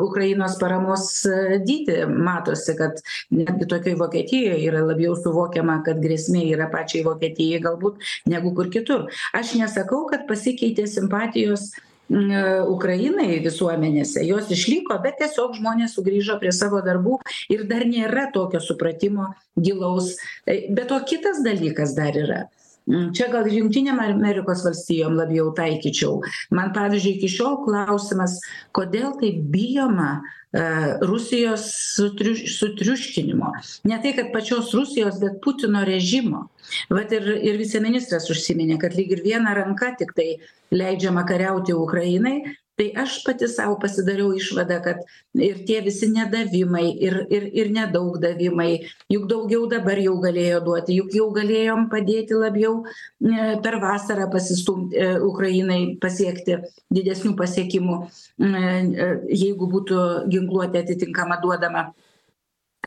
Ukrainos 0.00 0.56
paramos 0.60 1.08
e, 1.28 1.58
dydį 1.64 2.04
matosi, 2.08 2.76
kad 2.78 3.02
netgi 3.34 3.68
tokiai 3.68 3.98
Vokietijoje 4.00 4.60
yra 4.64 4.84
labiau 4.88 5.16
suvokiama, 5.18 5.82
kad 5.86 6.00
grėsmė 6.04 6.46
yra 6.54 6.70
pačiai 6.72 7.04
Vokietijai 7.04 7.60
galbūt 7.64 8.00
negu 8.30 8.54
kur 8.56 8.72
kitur. 8.72 9.10
Aš 9.36 9.56
nesakau, 9.60 10.06
kad 10.08 10.24
pasikeitė 10.30 10.86
simpatijos 10.88 11.74
m, 12.08 12.32
Ukrainai 12.72 13.38
visuomenėse, 13.44 14.24
jos 14.24 14.48
išliko, 14.54 14.96
bet 15.04 15.20
tiesiog 15.20 15.58
žmonės 15.60 15.98
sugrįžo 15.98 16.40
prie 16.40 16.56
savo 16.56 16.80
darbų 16.84 17.20
ir 17.52 17.68
dar 17.68 17.84
nėra 17.88 18.30
tokio 18.32 18.64
supratimo 18.64 19.34
gilaus. 19.60 20.14
E, 20.48 20.64
Bet 20.72 20.88
to 20.88 21.04
kitas 21.04 21.44
dalykas 21.44 21.92
dar 22.00 22.16
yra. 22.16 22.46
Mm, 22.84 23.14
Čia 23.16 23.30
gal 23.32 23.46
Junktinėm 23.48 24.00
Amerikos 24.02 24.64
valstijom 24.66 25.14
labiau 25.16 25.48
taikyčiau. 25.56 26.18
Man, 26.52 26.74
pavyzdžiui, 26.76 27.14
iki 27.16 27.30
šiol 27.32 27.62
klausimas, 27.64 28.36
kodėl 28.76 29.14
taip 29.22 29.38
bijoma 29.54 30.10
e, 30.18 30.64
Rusijos 31.08 31.64
sutriuš, 31.96 32.42
sutriuškinimo. 32.58 33.54
Ne 33.88 34.00
tai, 34.04 34.12
kad 34.18 34.28
pačios 34.34 34.74
Rusijos, 34.76 35.16
bet 35.22 35.40
Putino 35.44 35.80
režimo. 35.88 36.50
Vat 36.92 37.14
ir, 37.16 37.30
ir 37.40 37.56
viceministras 37.60 38.28
užsiminė, 38.32 38.76
kad 38.82 38.98
lyg 38.98 39.16
ir 39.16 39.24
viena 39.24 39.56
ranka 39.56 39.94
tik 39.96 40.12
tai 40.18 40.28
leidžiama 40.74 41.24
kariauti 41.28 41.72
Ukrainai. 41.72 42.42
Tai 42.74 42.88
aš 42.98 43.20
pati 43.22 43.46
savo 43.46 43.76
pasidariau 43.78 44.32
išvadą, 44.34 44.80
kad 44.82 45.02
ir 45.38 45.60
tie 45.66 45.76
visi 45.84 46.08
nedavimai, 46.10 46.88
ir, 47.06 47.20
ir, 47.30 47.44
ir 47.54 47.68
nedaug 47.70 48.16
davimai, 48.18 48.80
juk 49.14 49.28
daugiau 49.30 49.68
dabar 49.70 50.00
jau 50.02 50.16
galėjo 50.24 50.58
duoti, 50.66 50.96
juk 50.98 51.14
jau 51.14 51.28
galėjom 51.36 51.86
padėti 51.92 52.34
labiau 52.34 52.80
e, 52.82 53.52
per 53.62 53.78
vasarą 53.84 54.26
pasistumti 54.32 54.98
e, 54.98 55.12
Ukrainai 55.22 55.78
pasiekti 56.02 56.58
didesnių 56.98 57.36
pasiekimų, 57.38 58.00
e, 58.02 58.48
e, 58.48 59.10
jeigu 59.44 59.70
būtų 59.70 60.00
ginkluotė 60.34 60.82
atitinkama 60.82 61.38
duodama. 61.46 61.92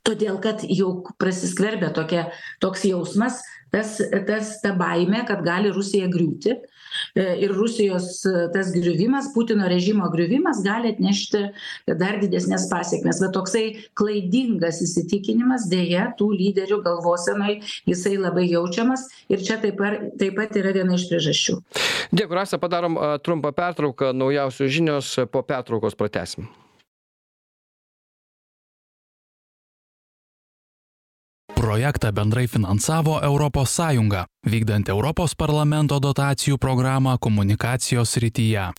Todėl, 0.03 0.35
kad 0.43 0.67
jau 0.67 0.97
prasiskverbia 1.19 1.93
tokia, 1.95 2.27
toks 2.63 2.83
jausmas, 2.87 3.39
tas, 3.71 4.01
tas 4.27 4.57
ta 4.63 4.75
baime, 4.75 5.23
kad 5.27 5.47
gali 5.47 5.71
Rusija 5.71 6.11
griūti. 6.11 6.59
E, 7.15 7.25
Ir 7.43 7.53
Rusijos 7.53 8.25
e, 8.25 8.47
tas 8.53 8.71
griuvimas, 8.73 9.31
Putino 9.33 9.67
režimo 9.69 10.09
griuvimas 10.13 10.61
gali 10.65 10.91
atnešti 10.93 11.43
dar 11.99 12.19
didesnės 12.21 12.67
pasiekmes. 12.71 13.21
Bet 13.23 13.33
toksai 13.35 13.65
klaidingas 13.97 14.81
įsitikinimas 14.85 15.67
dėja 15.71 16.11
tų 16.19 16.31
lyderių 16.35 16.81
galvosenai, 16.85 17.59
jisai 17.89 18.17
labai 18.19 18.47
jaučiamas 18.49 19.07
ir 19.31 19.43
čia 19.45 19.59
taip 19.63 19.79
pat, 19.81 20.11
taip 20.19 20.37
pat 20.39 20.55
yra 20.59 20.73
viena 20.75 20.97
iš 20.97 21.07
priežasčių. 21.11 21.59
Dėkui, 22.11 22.37
Rasa, 22.37 22.59
padarom 22.61 22.97
a, 22.97 23.15
trumpą 23.23 23.53
pertrauką, 23.55 24.13
naujausios 24.15 24.71
žinios, 24.73 25.13
e, 25.17 25.27
po 25.29 25.43
pertraukos 25.45 25.97
pratesim. 25.97 26.47
Projektą 31.67 32.11
bendrai 32.11 32.47
finansavo 32.47 33.19
Sąjunga, 33.65 34.25
vykdant 34.43 34.89
Europos 34.89 35.35
parlamento 35.35 35.99
dotacijų 35.99 36.57
programą 36.57 37.17
komunikacijos 37.19 38.13
srityje. 38.15 38.69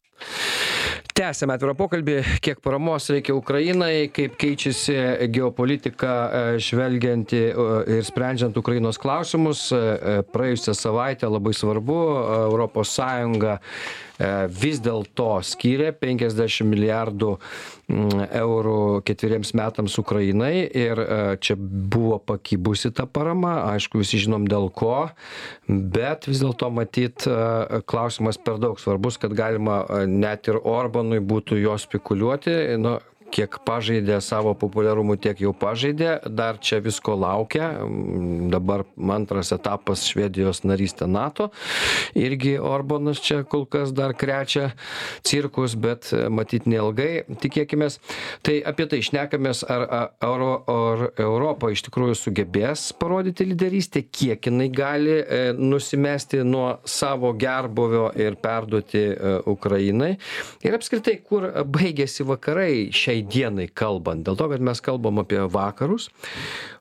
Tęsėme 1.13 1.59
atvirą 1.59 1.75
pokalbį, 1.77 2.17
kiek 2.41 2.63
paramos 2.65 3.11
reikia 3.13 3.37
Ukrainai, 3.37 4.09
kaip 4.09 4.41
keičiasi 4.41 4.97
geopolitika 5.35 6.15
e, 6.25 6.43
žvelgiant 6.65 7.37
į, 7.37 7.45
e, 7.53 7.99
ir 7.99 8.09
sprendžiant 8.09 8.57
Ukrainos 8.57 8.97
klausimus. 8.97 9.69
E, 9.69 9.77
e, 9.77 10.19
Praėjusią 10.33 10.73
savaitę 10.73 11.29
labai 11.29 11.53
svarbu, 11.53 12.01
ES 12.57 13.01
vis 14.51 14.81
dėlto 14.83 15.39
skyrė 15.47 15.93
50 15.95 16.67
milijardų 16.67 17.35
mm, 17.39 18.25
eurų 18.41 18.79
ketveriems 19.07 19.53
metams 19.59 19.99
Ukrainai 20.01 20.67
ir 20.67 21.03
e, 21.03 21.19
čia 21.43 21.57
buvo 21.59 22.19
pakybusi 22.19 22.91
ta 22.95 23.07
parama, 23.07 23.59
aišku, 23.75 24.03
visi 24.03 24.21
žinom 24.25 24.49
dėl 24.51 24.69
ko, 24.75 25.09
bet 25.69 26.29
vis 26.31 26.43
dėlto 26.43 26.71
matyt 26.75 27.29
e, 27.31 27.83
klausimas 27.89 28.41
per 28.43 28.59
daug 28.63 28.81
svarbus, 28.83 29.21
kad 29.23 29.37
galima 29.39 29.83
e, 29.85 30.07
net 30.11 30.51
ir 30.51 30.61
Orbanui 30.63 31.21
būtų 31.23 31.61
jo 31.63 31.79
spekuliuoti. 31.79 32.59
Nu, 32.83 32.99
kiek 33.33 33.59
pažaidė 33.67 34.19
savo 34.25 34.55
populiarumu, 34.59 35.17
tiek 35.21 35.41
jau 35.43 35.53
pažaidė, 35.57 36.19
dar 36.29 36.59
čia 36.63 36.81
visko 36.85 37.15
laukia. 37.19 37.71
Dabar 38.53 38.85
antras 39.15 39.53
etapas 39.55 40.05
Švedijos 40.09 40.65
narystė 40.67 41.09
NATO. 41.11 41.51
Irgi 42.19 42.57
Orbanas 42.59 43.21
čia 43.25 43.43
kol 43.49 43.67
kas 43.71 43.93
dar 43.97 44.15
krečia 44.19 44.73
cirkus, 45.27 45.77
bet 45.79 46.11
e, 46.13 46.25
matyt 46.33 46.69
neilgai, 46.71 47.25
tikėkime. 47.43 47.91
Tai 48.45 48.57
apie 48.69 48.89
tai 48.91 49.01
šnekamės, 49.05 49.63
ar, 49.71 49.85
ar, 49.99 50.09
ar 50.25 51.05
Europa 51.21 51.71
iš 51.73 51.85
tikrųjų 51.89 52.17
sugebės 52.19 52.89
parodyti 52.99 53.47
lyderystę, 53.49 54.03
kiek 54.05 54.51
jinai 54.51 54.69
gali 54.75 55.19
e, 55.21 55.41
nusimesti 55.57 56.43
nuo 56.47 56.79
savo 56.89 57.33
gerbuvio 57.39 58.09
ir 58.19 58.39
perduoti 58.43 59.05
e, 59.13 59.35
Ukrainai. 59.49 60.15
Ir 60.67 60.77
apskritai, 60.79 61.19
kur 61.25 61.49
baigėsi 61.69 62.27
vakarai 62.29 62.89
šiai 62.95 63.18
dienai 63.23 63.69
kalbant. 63.69 64.25
Dėl 64.27 64.39
to, 64.39 64.49
kad 64.53 64.65
mes 64.65 64.83
kalbam 64.85 65.21
apie 65.23 65.41
vakarus, 65.53 66.09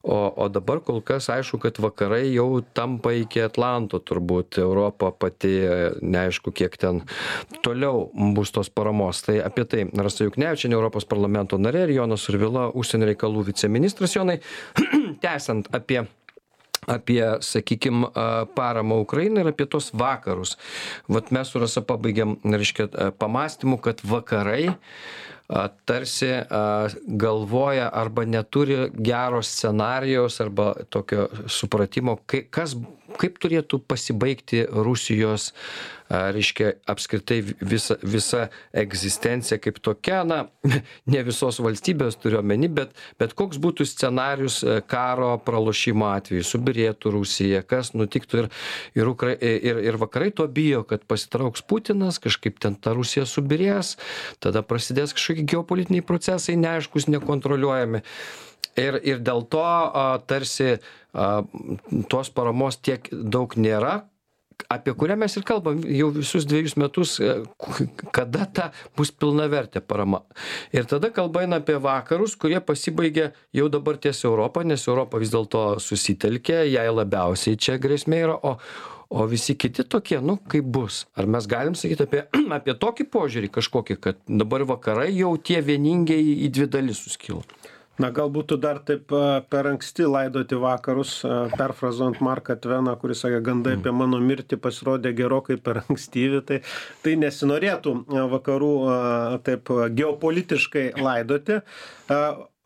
o, 0.03 0.17
o 0.29 0.47
dabar 0.51 0.81
kol 0.85 1.01
kas 1.05 1.29
aišku, 1.33 1.59
kad 1.63 1.79
vakarai 1.83 2.25
jau 2.31 2.61
tampa 2.77 3.13
iki 3.17 3.43
Atlanto 3.45 3.99
turbūt 4.03 4.59
Europa 4.61 5.11
pati, 5.11 5.53
neaišku, 6.01 6.53
kiek 6.55 6.77
ten 6.81 7.01
toliau 7.65 8.07
bus 8.35 8.53
tos 8.55 8.71
paramos. 8.73 9.23
Tai 9.25 9.39
apie 9.45 9.67
tai 9.69 9.87
Rasa 9.93 10.27
Juknevičianė, 10.27 10.77
Europos 10.77 11.07
parlamento 11.09 11.59
narė 11.61 11.87
ir 11.87 11.97
Jonas 11.99 12.27
Urvila, 12.31 12.69
užsienio 12.77 13.11
reikalų 13.11 13.47
viceministras 13.51 14.15
Jonai, 14.17 14.39
tęsiant 15.25 15.71
apie 15.75 16.05
apie, 16.87 17.23
sakykim, 17.39 18.05
paramą 18.55 19.01
Ukrainai 19.03 19.43
ir 19.43 19.51
apie 19.51 19.67
tos 19.67 19.91
vakarus. 19.93 20.55
Vat 21.11 21.31
mes 21.35 21.49
su 21.51 21.59
Rasa 21.59 21.83
pabaigėm, 21.83 22.37
reiškia, 22.47 22.87
a, 22.87 23.09
pamastymu, 23.11 23.79
kad 23.83 24.03
vakarai 24.07 24.77
a, 25.47 25.67
tarsi 25.85 26.31
a, 26.33 26.61
galvoja 27.07 27.89
arba 27.93 28.25
neturi 28.25 28.77
gero 28.93 29.41
scenarijaus 29.41 30.41
arba 30.43 30.73
tokio 30.89 31.27
supratimo, 31.47 32.19
kai, 32.25 32.45
kas, 32.51 32.75
kaip 33.17 33.39
turėtų 33.43 33.81
pasibaigti 33.87 34.65
rusijos 34.71 35.53
reiškia 36.09 36.73
apskritai 36.87 37.41
visa 37.61 37.97
visa 38.03 38.47
egzistencija 38.73 39.59
kaip 39.63 39.79
tokia 39.83 40.23
na 40.27 40.39
ne 41.13 41.23
visos 41.27 41.59
valstybės 41.63 42.19
turiu 42.21 42.41
omeny 42.41 42.69
bet 42.71 42.95
bet 43.19 43.35
koks 43.37 43.59
būtų 43.63 43.87
scenarijus 43.87 44.61
karo 44.87 45.33
pralošimo 45.43 46.07
atveju 46.13 46.45
subyrėtų 46.47 47.13
rusija 47.17 47.63
kas 47.67 47.93
nutiktų 47.97 48.43
ir 48.43 48.49
ir 49.01 49.11
ukra 49.11 49.35
ir 49.35 49.83
ir 49.83 49.99
vakarai 49.99 50.31
to 50.31 50.47
bijo 50.47 50.83
kad 50.87 51.03
pasitrauks 51.07 51.65
putinas 51.67 52.21
kažkaip 52.23 52.59
ten 52.63 52.75
ta 52.75 52.95
rusija 52.97 53.27
subyrės 53.27 53.95
tada 54.43 54.63
prasidės 54.63 55.15
kažkokie 55.17 55.47
geopolitiniai 55.53 56.05
procesai 56.05 56.57
neaiškūs 56.59 57.09
nekontroliuojami. 57.13 58.03
Ir 58.77 58.99
ir 59.01 59.23
dėl 59.25 59.41
to 59.49 59.63
a 59.63 60.19
tarsi 60.29 60.77
a 61.13 61.27
tos 62.11 62.29
paramos 62.29 62.77
tiek 62.77 63.07
daug 63.11 63.55
nėra 63.57 64.03
apie 64.69 64.93
kurią 64.97 65.15
mes 65.19 65.37
ir 65.37 65.45
kalbam 65.47 65.79
jau 65.85 66.09
visus 66.15 66.45
dvejus 66.49 66.75
metus 66.81 67.17
e, 67.21 67.37
kada 68.15 68.45
ta 68.45 68.67
bus 68.97 69.11
pilnavertė 69.11 69.81
parama. 69.85 70.23
Ir 70.75 70.89
tada 70.89 71.11
kalba 71.13 71.45
eina 71.45 71.61
apie 71.61 71.77
vakarus 71.81 72.35
kurie 72.39 72.59
pasibaigia 72.63 73.31
jau 73.55 73.69
dabar 73.71 73.99
ties 74.01 74.23
europa 74.27 74.65
nes 74.67 74.87
europa 74.87 75.21
vis 75.21 75.33
dėlto 75.33 75.63
susitelkė 75.83 76.63
jai 76.71 76.87
labiausiai 76.91 77.59
čia 77.59 77.79
grėsmė 77.81 78.23
yra 78.27 78.37
o 78.43 78.57
o 79.09 79.23
visi 79.23 79.55
kiti 79.55 79.85
tokie 79.87 80.19
nu 80.19 80.35
kaip 80.51 80.65
bus? 80.67 81.05
Ar 81.15 81.29
mes 81.31 81.47
galim 81.47 81.75
sakyt 81.79 82.03
apie 82.03 82.25
apie 82.57 82.75
tokį 82.75 83.07
požiūrį 83.13 83.51
kažkokį 83.59 83.99
kad 84.03 84.19
dabar 84.27 84.67
vakarai 84.67 85.13
jau 85.15 85.35
tie 85.37 85.61
vieningieji 85.63 86.41
į 86.47 86.51
dvi 86.57 86.67
dalis 86.75 87.03
suskilo 87.05 87.45
na 88.01 88.09
gal 88.13 88.31
būtų 88.33 88.57
dar 88.61 88.79
taip 88.85 89.11
per 89.51 89.69
anksti 89.71 90.07
laidoti 90.09 90.57
vakarus 90.61 91.19
perfrazuojant 91.57 92.21
marką 92.23 92.57
tveną 92.61 92.95
kuris 93.01 93.23
sakė 93.25 93.41
gandai 93.45 93.77
apie 93.77 93.93
mano 93.95 94.19
mirtį 94.23 94.59
pasirodė 94.61 95.13
gerokai 95.17 95.57
per 95.61 95.81
ankstyvi 95.83 96.43
tai 96.49 96.59
tai 97.05 97.15
nesinorėtų 97.23 97.95
vakarų 98.33 98.73
taip 99.47 99.73
geopolitiškai 99.97 100.91
laidoti. 101.01 101.61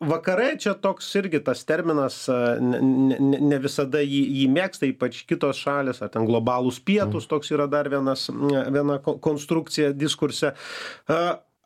Vakarai 0.02 0.56
čia 0.58 0.72
toks 0.82 1.06
irgi 1.20 1.38
tas 1.46 1.60
terminas 1.62 2.24
ne 2.28 2.80
ne 2.82 3.38
ne 3.52 3.58
visada 3.62 4.00
jį 4.02 4.22
jį 4.40 4.48
mėgsta 4.50 4.88
ypač 4.90 5.20
kitos 5.30 5.60
šalys 5.62 6.02
ar 6.02 6.10
ten 6.10 6.26
globalūs 6.26 6.80
pietūs 6.82 7.28
toks 7.30 7.52
yra 7.54 7.68
dar 7.70 7.90
vienas 7.92 8.26
viena 8.28 8.98
konstrukcija 8.98 9.92
diskurse 9.94 10.52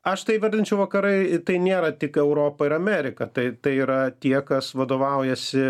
aš 0.06 0.24
tai 0.26 0.38
įvardinčiau 0.38 0.80
vakarai 0.84 1.40
tai 1.46 1.58
nėra 1.62 1.92
tik 1.98 2.18
europa 2.22 2.68
ir 2.68 2.76
amerika 2.76 3.26
tai 3.26 3.50
tai 3.62 3.76
yra 3.82 4.00
tie 4.10 4.38
kas 4.46 4.72
vadovaujasi 4.78 5.64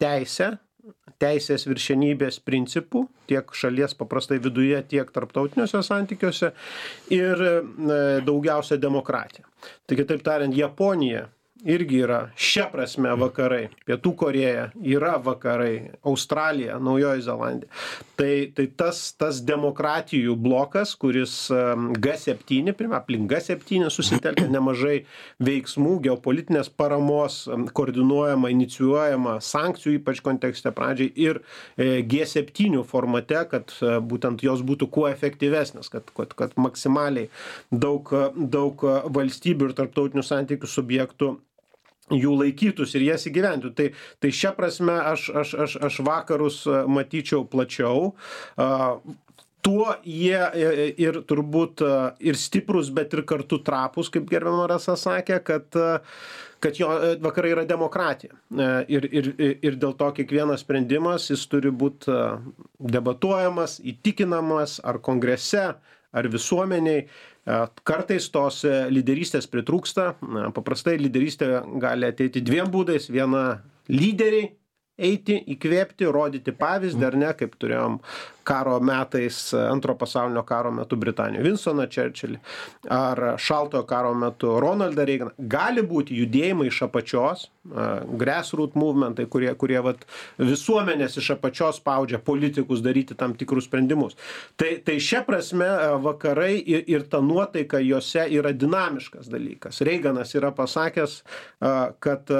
teise 0.00 0.54
teisės 1.20 1.66
viršenybės 1.68 2.40
principu 2.44 3.04
tiek 3.28 3.50
šalies 3.62 3.94
paprastai 3.98 4.38
viduje 4.42 4.78
tiek 4.88 5.10
tarptautiniuose 5.12 5.82
santykiuose 5.84 6.52
ir 7.12 7.42
daugiausia 8.26 8.80
demokratija. 8.80 9.44
Tai 9.86 9.98
kitaip 10.00 10.24
tariant 10.24 10.56
japonija 10.56 11.26
irgi 11.64 12.02
yra 12.04 12.20
šia 12.38 12.68
prasme 12.72 13.12
vakarai. 13.20 13.68
Pietų 13.86 14.14
korėja 14.18 14.68
yra 14.80 15.16
vakarai. 15.22 15.90
Australija 16.06 16.78
naujoji 16.80 17.24
zelandija. 17.26 17.70
Tai 18.18 18.32
tai 18.56 18.66
tas 18.76 19.00
tas 19.18 19.40
demokratijų 19.44 20.36
blokas 20.40 20.94
kuris 21.00 21.34
g 22.04 22.14
septyni 22.20 22.74
pirma 22.76 23.00
aplink 23.00 23.28
g 23.30 23.40
septyni 23.44 23.90
susitelkia 23.92 24.48
nemažai 24.56 25.04
veiksmų 25.42 25.96
geopolitinės 26.06 26.70
paramos 26.80 27.42
koordinuojama 27.76 28.52
inicijuojama 28.54 29.38
sankcijų 29.44 29.98
ypač 30.00 30.22
kontekste 30.24 30.72
pradžiai 30.76 31.12
ir 31.16 31.42
e, 31.76 32.02
g 32.06 32.24
septynių 32.28 32.84
formate 32.88 33.44
kad 33.50 33.74
e, 33.80 33.98
būtent 34.12 34.44
jos 34.46 34.64
būtų 34.66 34.90
kuo 34.92 35.08
efektyvesnės 35.10 35.92
kad 35.92 36.10
kad 36.16 36.34
kad 36.38 36.56
maksimaliai 36.60 37.30
daug 37.70 38.10
daug 38.36 38.84
valstybių 39.20 39.70
ir 39.70 39.78
tarptautinių 39.80 40.26
santykių 40.26 40.70
subjektų 40.70 41.34
jų 42.10 42.36
laikytųsi 42.42 42.98
ir 42.98 43.08
jas 43.12 43.26
įgyvendintų. 43.30 43.72
Tai 43.76 43.88
tai 44.22 44.34
šia 44.34 44.52
prasme 44.56 44.98
aš 45.12 45.30
aš 45.42 45.54
aš 45.66 45.78
aš 45.88 45.98
vakarus 46.06 46.62
matyčiau 46.90 47.46
plačiau. 47.48 48.12
Tuo 49.60 49.90
jie 50.08 50.40
i 50.56 50.86
ir 51.04 51.20
turbūt 51.28 51.82
ir 52.24 52.38
stiprūs 52.40 52.88
bet 52.96 53.12
ir 53.12 53.26
kartu 53.28 53.60
trapūs 53.64 54.08
kaip 54.12 54.30
gerbiama 54.30 54.68
rasa 54.70 54.96
sakė 54.96 55.42
kad 55.44 55.82
kad 56.60 56.76
jo 56.76 56.88
vakarai 57.24 57.52
yra 57.54 57.64
demokratija. 57.68 58.36
Ir 58.88 59.06
ir 59.12 59.30
ir 59.60 59.76
dėl 59.80 59.94
to 60.00 60.10
kiekvienas 60.16 60.64
sprendimas 60.64 61.28
jis 61.32 61.46
turi 61.48 61.72
būt 61.72 62.08
debatuojamas 62.80 63.78
įtikinamas 63.92 64.80
ar 64.84 65.00
kongrese 65.04 65.70
ar 66.10 66.26
visuomenėj 66.26 67.04
Kartais 67.88 68.28
tos 68.32 68.60
e, 68.68 68.72
lyderystės 68.92 69.48
pritrūksta. 69.50 70.12
Paprastai 70.56 70.98
lyderystė 71.00 71.48
gali 71.80 72.08
ateiti 72.10 72.42
dviem 72.44 72.68
būdais. 72.70 73.08
Viena 73.10 73.62
lyderiai 73.88 74.52
eiti, 75.00 75.38
įkvėpti, 75.56 76.08
rodyti 76.12 76.52
pavyzdį, 76.56 77.06
ar 77.08 77.16
ne, 77.24 77.32
kaip 77.38 77.56
turėjom 77.60 78.00
karo 78.50 78.78
metais, 78.82 79.36
antro 79.54 79.94
pasaulinio 79.94 80.42
karo 80.48 80.72
metu 80.74 80.96
Britanijoje, 80.98 81.44
Vinstoną 81.44 81.84
Čerčilį, 81.92 82.38
ar 82.90 83.20
šaltojo 83.38 83.84
karo 83.86 84.10
metu 84.18 84.56
Ronaldą 84.62 85.04
Reiganą. 85.06 85.34
Gali 85.52 85.84
būti 85.86 86.16
judėjimai 86.18 86.66
iš 86.70 86.80
apačios, 86.88 87.46
grassroot 88.22 88.74
movementai, 88.80 89.28
kurie, 89.30 89.52
kurie 89.60 89.78
vat, 89.84 90.02
visuomenės 90.40 91.20
iš 91.20 91.34
apačios 91.36 91.78
spaudžia 91.78 92.18
politikus 92.24 92.82
daryti 92.82 93.14
tam 93.14 93.36
tikrus 93.38 93.68
sprendimus. 93.68 94.18
Tai, 94.58 94.72
tai 94.86 94.98
šia 95.04 95.22
prasme 95.28 95.68
vakarai 96.02 96.56
ir, 96.58 96.86
ir 96.90 97.06
ta 97.12 97.22
nuotaika 97.22 97.78
juose 97.84 98.26
yra 98.34 98.54
dinamiškas 98.56 99.30
dalykas. 99.30 99.84
Reiganas 99.86 100.34
yra 100.34 100.50
pasakęs, 100.56 101.20
kad 102.00 102.34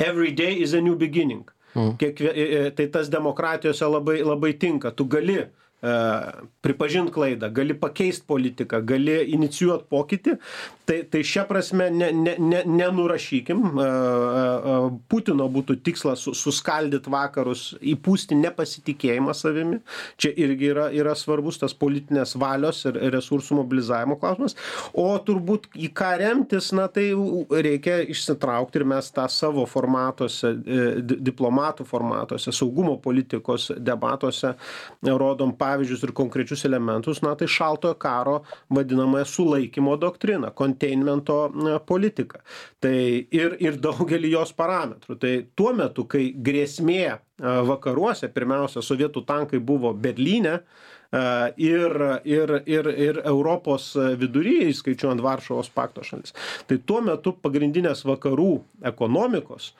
every 0.00 0.32
day 0.32 0.54
is 0.54 0.72
a 0.72 0.80
new 0.80 0.96
beginning. 0.96 1.44
Mm. 1.74 1.96
Kiekvie, 2.00 2.70
tai 2.76 2.86
tas 2.92 3.10
demokratijose 3.12 3.88
labai, 3.88 4.20
labai 4.22 4.52
tinka. 4.60 4.90
Tu 4.90 5.06
gali 5.08 5.38
pripažint 5.82 7.10
klaidą, 7.10 7.48
gali 7.50 7.74
pakeist 7.74 8.22
politiką, 8.30 8.78
gali 8.86 9.16
inicijuot 9.34 9.88
pokytį, 9.90 10.36
tai, 10.86 11.00
tai 11.10 11.22
šia 11.26 11.42
prasme 11.48 11.88
ne, 11.90 12.10
ne, 12.14 12.36
ne, 12.38 12.60
nenurašykim. 12.70 13.64
Putino 15.10 15.48
būtų 15.50 15.80
tikslas 15.82 16.22
suskaldyti 16.38 17.10
vakarus, 17.10 17.64
įpūsti 17.82 18.38
nepasitikėjimą 18.38 19.34
savimi. 19.34 19.80
Čia 20.22 20.30
irgi 20.44 20.70
yra, 20.70 20.86
yra 20.94 21.16
svarbus 21.18 21.58
tas 21.58 21.74
politinės 21.74 22.36
valios 22.38 22.84
ir 22.86 23.00
resursų 23.16 23.58
mobilizavimo 23.58 24.18
klausimas. 24.22 24.54
O 24.94 25.08
turbūt 25.26 25.66
į 25.74 25.90
ką 25.98 26.12
remtis, 26.22 26.70
na 26.76 26.86
tai 26.92 27.08
reikia 27.50 27.98
išsitraukti 28.06 28.78
ir 28.78 28.86
mes 28.94 29.10
tą 29.14 29.26
savo 29.32 29.66
formatuose, 29.66 30.54
e, 30.62 30.88
diplomatų 31.02 31.88
formatuose, 31.90 32.54
saugumo 32.54 32.94
politikos 33.02 33.72
debatuose 33.82 34.54
rodom 35.02 35.50
pavyzdį 35.58 35.71
pavyzdžius 35.72 36.06
ir 36.06 36.14
konkrečius 36.16 36.64
elementus 36.68 37.22
na 37.24 37.34
tai 37.38 37.48
šaltojo 37.50 37.96
karo 37.98 38.38
vadinamąją 38.70 39.24
sulaikymo 39.24 39.96
doktriną 39.96 40.52
konteinmento 40.54 41.38
politiką. 41.86 42.40
Tai 42.80 42.96
ir 43.32 43.56
ir 43.60 43.80
daugelį 43.82 44.36
jos 44.36 44.52
parametrų. 44.56 45.18
Tai 45.18 45.34
tuo 45.56 45.72
metu 45.76 46.06
kai 46.06 46.30
grėsmė 46.36 47.18
vakaruose 47.42 48.28
pirmiausia 48.32 48.82
sovietų 48.84 49.24
tankai 49.26 49.58
buvo 49.58 49.92
berlyne 49.94 50.60
ir 51.56 51.92
ir 52.24 52.62
ir 52.66 52.86
ir 52.88 53.20
europos 53.24 53.92
vidury 54.18 54.70
įskaičiuojant 54.70 55.20
varšuvos 55.20 55.68
pakto 55.74 56.02
šalis. 56.02 56.32
Tai 56.66 56.78
tuo 56.86 57.02
metu 57.04 57.34
pagrindinės 57.36 58.04
vakarų 58.08 58.62
ekonomikos 58.88 59.72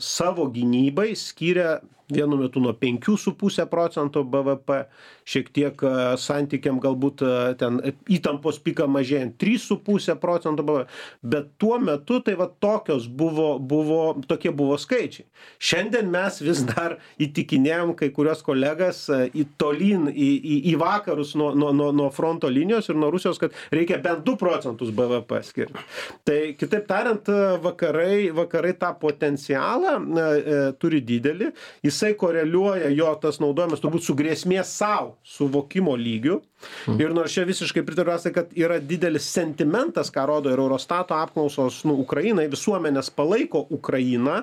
savo 0.00 0.46
gynybai 0.54 1.12
skyrė 1.18 1.80
vienu 2.10 2.38
metu 2.40 2.60
nuo 2.62 2.74
penkių 2.76 3.16
su 3.18 3.34
puse 3.38 3.64
procento 3.70 4.22
bvp 4.26 4.84
šiek 5.30 5.50
tiek 5.54 5.82
santykiam 6.20 6.80
galbūt 6.82 7.22
ten 7.60 7.78
įtampos 8.10 8.58
piką 8.64 8.88
mažėjant 8.90 9.36
trys 9.40 9.66
su 9.70 9.78
puse 9.84 10.16
procento 10.20 10.64
bvp 10.66 10.88
bet 11.34 11.52
tuo 11.60 11.78
metu 11.82 12.20
tai 12.24 12.36
va 12.40 12.48
tokios 12.50 13.06
buvo 13.06 13.52
buvo 13.58 14.00
tokie 14.28 14.50
buvo 14.54 14.78
skaičiai. 14.80 15.26
Šiandien 15.62 16.10
mes 16.10 16.40
vis 16.42 16.62
dar 16.66 16.96
įtikinėjam 17.22 17.94
kai 17.98 18.10
kuriuos 18.14 18.42
kolegas 18.46 19.04
į 19.10 19.46
tolyn 19.60 20.08
į 20.10 20.30
į 20.40 20.56
į 20.72 20.76
vakarus 20.80 21.36
nuo 21.38 21.52
nuo 21.54 21.72
nuo 21.76 21.90
nuo 21.94 22.08
fronto 22.14 22.50
linijos 22.50 22.90
ir 22.90 22.98
nuo 22.98 23.12
rusijos 23.14 23.38
kad 23.40 23.54
reikia 23.74 24.00
bent 24.02 24.24
du 24.26 24.36
procentus 24.40 24.90
bvp 24.94 25.42
skirt 25.46 25.78
tai 26.26 26.54
kitaip 26.58 26.88
tariant 26.90 27.30
vakarai 27.62 28.30
vakarai 28.34 28.74
tą 28.80 28.92
potencialą 29.00 29.49
e, 29.54 30.60
turi 30.80 31.00
didelį 31.06 31.52
jis 31.86 32.00
jisai 32.00 32.14
koreliuoja 32.16 32.90
jo 32.94 33.10
tas 33.20 33.40
naudojimas 33.42 33.82
turbūt 33.82 34.04
su 34.04 34.14
grėsmės 34.16 34.72
sau 34.80 35.14
suvokimo 35.26 35.96
lygiu 35.98 36.40
mhm. 36.40 37.00
ir 37.02 37.14
nors 37.16 37.34
čia 37.34 37.44
visiškai 37.48 37.84
pritariu 37.86 38.14
rasai 38.14 38.32
kad 38.34 38.52
yra 38.56 38.80
didelis 38.80 39.28
sentimentas 39.28 40.12
ką 40.14 40.26
rodo 40.30 40.52
ir 40.52 40.62
eurostato 40.62 41.18
apklausos 41.18 41.82
nu 41.84 41.98
ukrainai 42.04 42.48
visuomenės 42.52 43.12
palaiko 43.12 43.66
ukrainą 43.70 44.42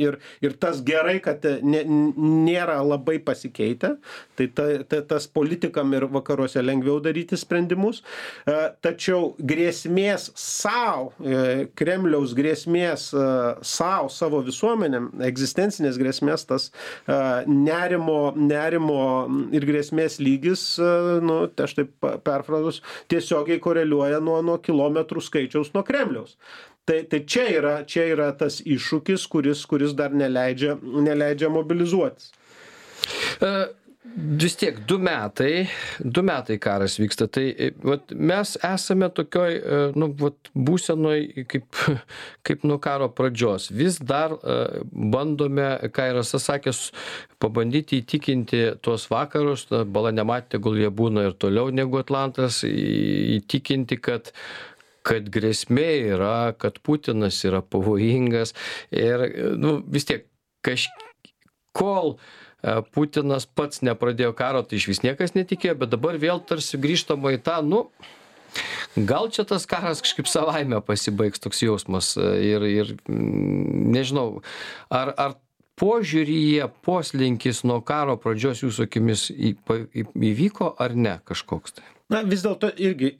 ir, 0.00 0.18
ir 0.44 0.56
tas 0.60 0.80
gerai, 0.86 1.18
kad 1.24 1.44
ne, 1.62 1.82
nėra 1.86 2.80
labai 2.84 3.18
pasikeitę, 3.24 3.94
tai 4.38 4.48
ta, 4.54 4.66
ta, 4.88 5.02
tas 5.14 5.26
politikam 5.30 5.92
ir 5.96 6.06
vakaruose 6.12 6.62
lengviau 6.62 7.00
daryti 7.02 7.38
sprendimus, 7.40 8.02
tačiau 8.84 9.34
grėsmės 9.38 10.30
savo, 10.38 11.12
Kremliaus 11.78 12.34
grėsmės 12.36 13.10
savo, 13.10 14.10
savo 14.12 14.42
visuomenėm, 14.46 15.10
egzistencinės 15.28 15.98
grėsmės, 16.00 16.46
tas 16.48 16.70
nerimo, 17.48 18.32
nerimo 18.36 19.00
ir 19.56 19.66
grėsmės 19.68 20.20
lygis, 20.22 20.64
nu, 21.24 21.42
aš 21.60 21.76
taip 21.78 22.10
perfrazus, 22.24 22.80
tiesiogiai 23.12 23.60
koreliuoja 23.62 24.20
nuo, 24.24 24.40
nuo 24.44 24.58
kilometrų 24.62 25.22
skaičiaus 25.24 25.74
nuo 25.74 25.84
Kremliaus. 25.86 26.36
Tai, 26.90 27.02
tai 27.06 27.20
čia, 27.22 27.44
yra, 27.54 27.74
čia 27.86 28.08
yra 28.10 28.32
tas 28.34 28.56
iššūkis, 28.66 29.28
kuris, 29.30 29.60
kuris 29.70 29.92
dar 29.94 30.10
neleidžia, 30.10 30.74
neleidžia 30.82 31.52
mobilizuotis. 31.54 32.32
Uh 33.38 33.68
vis 34.16 34.56
tiek 34.56 34.78
du 34.88 34.98
metai 34.98 35.68
du 36.00 36.22
metai 36.22 36.56
karas 36.58 36.96
vyksta 36.98 37.26
tai 37.28 37.44
e, 37.52 37.70
vat 37.84 38.12
mes 38.30 38.54
esame 38.64 39.08
tokioj 39.14 39.56
e, 39.56 39.80
nu 40.00 40.08
vat 40.20 40.50
būsenoj 40.54 41.44
kaip 41.50 41.80
kaip 42.46 42.64
nuo 42.64 42.78
karo 42.82 43.10
pradžios 43.12 43.68
vis 43.70 43.98
dar 44.12 44.34
e, 44.34 44.56
bandome 45.14 45.68
ką 45.94 46.08
ir 46.10 46.18
rasa 46.20 46.40
sakė 46.42 46.74
pabandyti 47.42 48.00
įtikinti 48.02 48.62
tuos 48.84 49.06
vakarus 49.12 49.66
bala 49.68 50.14
nematė 50.16 50.56
tegul 50.56 50.80
jie 50.80 50.90
būna 50.90 51.28
ir 51.28 51.36
toliau 51.38 51.70
negu 51.74 52.00
atlantas 52.00 52.62
įtikinti 52.66 54.00
kad 54.00 54.32
kad 55.06 55.30
grėsmė 55.32 55.88
yra 56.16 56.52
kad 56.60 56.82
putinas 56.84 57.40
yra 57.48 57.62
pavojingas 57.62 58.54
ir 58.92 59.26
nu 59.60 59.78
vis 59.88 60.08
tiek 60.08 60.28
kaž 60.66 60.88
kol 61.76 62.16
E, 62.60 62.80
Putinas 62.92 63.46
pats 63.48 63.80
nepradėjo 63.86 64.32
karo, 64.36 64.62
tai 64.66 64.80
iš 64.80 64.88
vis 64.90 65.04
niekas 65.04 65.34
netikėjo, 65.36 65.78
bet 65.82 65.92
dabar 65.94 66.18
vėl 66.20 66.42
tarsi 66.44 66.80
grįžtama 66.80 67.34
į 67.36 67.42
tą, 67.46 67.60
nu, 67.64 67.84
gal 68.96 69.30
čia 69.32 69.46
tas 69.48 69.64
karas 69.70 70.02
kažkaip 70.04 70.28
savaime 70.28 70.82
pasibaigs 70.84 71.40
toks 71.40 71.62
jausmas 71.64 72.12
e, 72.20 72.32
ir, 72.50 72.66
ir 72.68 72.92
mm, 73.08 73.86
nežinau, 73.96 74.42
ar, 74.92 75.14
ar 75.16 75.38
požiūryje 75.80 76.68
poslinkis 76.84 77.62
nuo 77.64 77.80
karo 77.86 78.18
pradžios 78.20 78.60
jūsų 78.66 78.84
akimis 78.90 79.30
į, 79.32 79.54
į, 79.96 80.04
įvyko 80.34 80.74
ar 80.76 80.92
ne 80.92 81.16
kažkoks 81.24 81.80
tai? 81.80 81.88
Na 82.10 82.24
vis 82.26 82.42
dėlto 82.42 82.72
irgi 82.80 83.14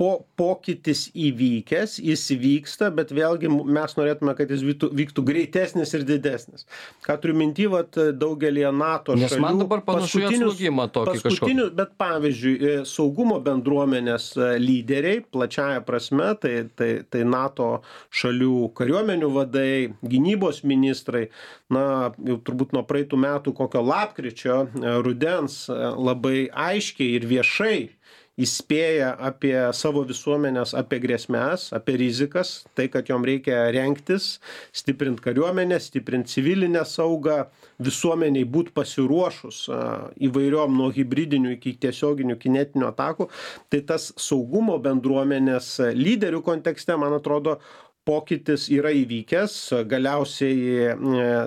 po 0.00 0.24
pokytis 0.40 1.10
įvykęs 1.12 1.98
jis 2.00 2.22
vyksta 2.40 2.88
bet 2.96 3.10
vėlgi 3.12 3.50
mes 3.52 3.94
norėtume 3.98 4.32
kad 4.38 4.48
jis 4.48 4.62
vyktų 4.64 4.88
vyktų 4.96 5.24
greitesnis 5.28 5.92
ir 5.98 6.06
didesnis. 6.08 6.64
Ką 7.04 7.18
turiu 7.20 7.36
minty 7.36 7.66
vat 7.68 7.98
daugelyje 8.16 8.70
nato 8.72 9.16
atslūgimą 9.18 10.88
tokį 10.94 11.20
paskutinių 11.26 11.68
bet 11.76 11.92
pavyzdžiui 12.00 12.54
e, 12.56 12.72
saugumo 12.88 13.36
bendruomenės 13.44 14.30
e, 14.38 14.48
lyderiai 14.62 15.20
plačiąja 15.20 15.84
prasme 15.84 16.32
tai 16.40 16.54
tai 16.80 16.90
tai 17.12 17.26
nato 17.28 17.68
šalių 18.22 18.70
kariuomenių 18.80 19.32
vadai 19.36 19.70
gynybos 20.00 20.64
ministrai 20.64 21.26
na 21.68 22.14
jau 22.16 22.40
turbūt 22.40 22.72
nuo 22.72 22.86
praeitų 22.88 23.20
metų 23.20 23.52
kokio 23.60 23.84
lapkričio 23.84 24.62
e, 24.64 24.98
rudens 25.04 25.66
labai 26.08 26.48
aiškiai 26.48 27.18
ir 27.20 27.28
viešai 27.36 27.78
įspėja 28.40 29.14
apie 29.30 29.56
savo 29.76 30.04
visuomenes 30.06 30.74
apie 30.78 31.00
grėsmes 31.02 31.70
apie 31.76 31.96
rizikas 32.00 32.60
tai 32.78 32.86
kad 32.92 33.08
jom 33.10 33.26
reikia 33.26 33.66
rengtis 33.74 34.38
stiprint 34.72 35.20
kariuomenę 35.24 35.80
stiprint 35.82 36.30
civilinę 36.30 36.84
saugą 36.86 37.42
visuomenei 37.82 38.44
būt 38.44 38.72
pasiruošus 38.76 39.60
įvairiom 40.28 40.76
nuo 40.76 40.88
hibridinių 40.94 41.56
iki 41.56 41.74
tiesioginių 41.82 42.36
kinetinių 42.40 42.88
atakų. 42.90 43.28
Tai 43.70 43.84
tas 43.88 44.10
saugumo 44.20 44.78
bendruomenės 44.82 45.76
lyderių 45.96 46.42
kontekste 46.46 46.96
man 47.00 47.16
atrodo 47.18 47.58
pokytis 48.08 48.66
yra 48.72 48.90
įvykęs. 48.96 49.56
Galiausiai 49.88 50.60
e, 50.88 50.94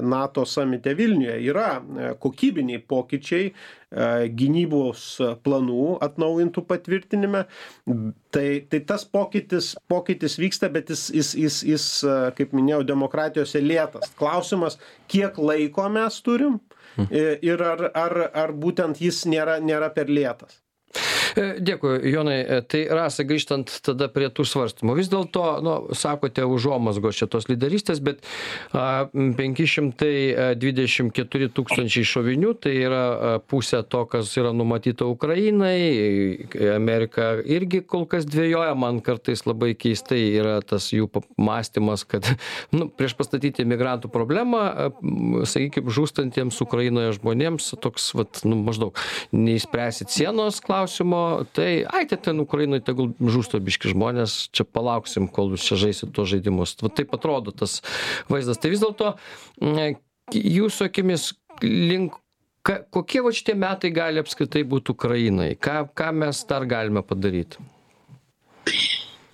nato 0.06 0.46
samite 0.48 0.93
vilniuje 0.98 1.39
yra 1.50 1.69
e, 1.80 2.12
kokybiniai 2.22 2.84
pokyčiai 2.88 3.50
gynybos 4.39 5.06
planų 5.45 5.97
atnaujintų 6.06 6.63
patvirtinime. 6.69 7.43
Tai 8.34 8.47
tai 8.69 8.79
tas 8.89 9.06
pokytis 9.06 9.73
pokytis 9.91 10.39
vyksta 10.41 10.71
bet 10.73 10.89
jis 10.93 11.10
jis 11.13 11.34
jis 11.43 11.60
jis 11.73 11.88
kaip 12.38 12.56
minėjau 12.58 12.82
demokratijose 12.93 13.62
lėtas. 13.62 14.10
Klausimas 14.19 14.79
kiek 15.12 15.38
laiko 15.38 15.88
mes 15.93 16.19
turim? 16.25 16.60
Ir 17.13 17.62
ar 17.65 17.88
ar 17.93 18.19
ar 18.34 18.58
būtent 18.65 19.01
jis 19.01 19.23
nėra 19.29 19.60
nėra 19.62 19.93
per 19.93 20.10
lėtas? 20.10 20.60
E, 20.60 20.62
dėkui, 21.38 22.10
Jonai. 22.12 22.39
E, 22.41 22.62
tai 22.67 22.88
rasa, 22.93 23.24
grįžtant 23.28 23.80
tada 23.86 24.08
prie 24.12 24.30
tų 24.34 24.43
svarstymų. 24.48 24.96
Vis 25.00 25.10
dėlto, 25.12 25.43
nu, 25.65 25.74
sakote, 25.98 26.41
užuomasgos 26.46 27.15
šitos 27.17 27.50
lyderystės, 27.50 28.00
bet 28.04 28.17
a, 28.72 29.08
524 29.13 31.50
tūkstančiai 31.58 32.06
šovinių, 32.08 32.54
tai 32.63 32.74
yra 32.84 33.04
pusė 33.50 33.80
to, 33.88 34.06
kas 34.10 34.38
yra 34.39 34.52
numatyta 34.56 35.06
Ukrainai. 35.10 35.80
Amerika 36.74 37.24
irgi 37.41 37.82
kol 37.86 38.06
kas 38.10 38.26
dvėjoja, 38.30 38.74
man 38.80 39.02
kartais 39.06 39.46
labai 39.48 39.74
keistai 39.78 40.22
yra 40.38 40.62
tas 40.65 40.93
jų 40.93 41.10
mąstymas, 41.38 42.04
kad 42.10 42.24
nu, 42.76 42.89
prieš 42.91 43.13
pastatyti 43.19 43.65
migrantų 43.67 44.08
problemą, 44.13 44.91
sakykime, 45.50 45.91
žūstantiems 45.93 46.62
Ukrainoje 46.63 47.13
žmonėms 47.19 47.63
toks, 47.84 48.04
vat, 48.17 48.32
nu, 48.48 48.56
maždaug, 48.63 48.93
neįspręsit 49.36 50.10
sienos 50.13 50.62
klausimo, 50.63 51.22
tai 51.55 51.83
ai 51.86 52.03
tai 52.09 52.17
ten 52.21 52.41
ukrainoj 52.43 52.81
tegul 52.86 53.12
žūsta 53.19 53.62
biškį 53.63 53.93
žmonės 53.93 54.38
čia 54.55 54.65
palauksim 54.67 55.29
kol 55.31 55.53
jūs 55.53 55.67
čia 55.69 55.79
žaisit 55.86 56.13
tuos 56.15 56.31
žaidimus. 56.31 56.75
Va 56.83 56.91
taip 56.93 57.13
atrodo 57.17 57.53
tas 57.55 57.79
vaizdas. 58.31 58.62
Tai 58.62 58.73
vis 58.73 58.83
dėlto 58.83 59.13
jūsų 60.33 60.89
akimis 60.89 61.31
link 61.63 62.19
ka 62.63 62.79
kokie 62.95 63.21
vat 63.23 63.36
šitie 63.36 63.55
metai 63.59 63.91
gali 63.95 64.21
apskritai 64.23 64.63
būt 64.67 64.93
ukrainai? 64.95 65.53
Ką 65.59 65.83
ką 65.95 66.12
mes 66.23 66.43
dar 66.49 66.65
galime 66.69 67.03
padaryt? 67.05 67.59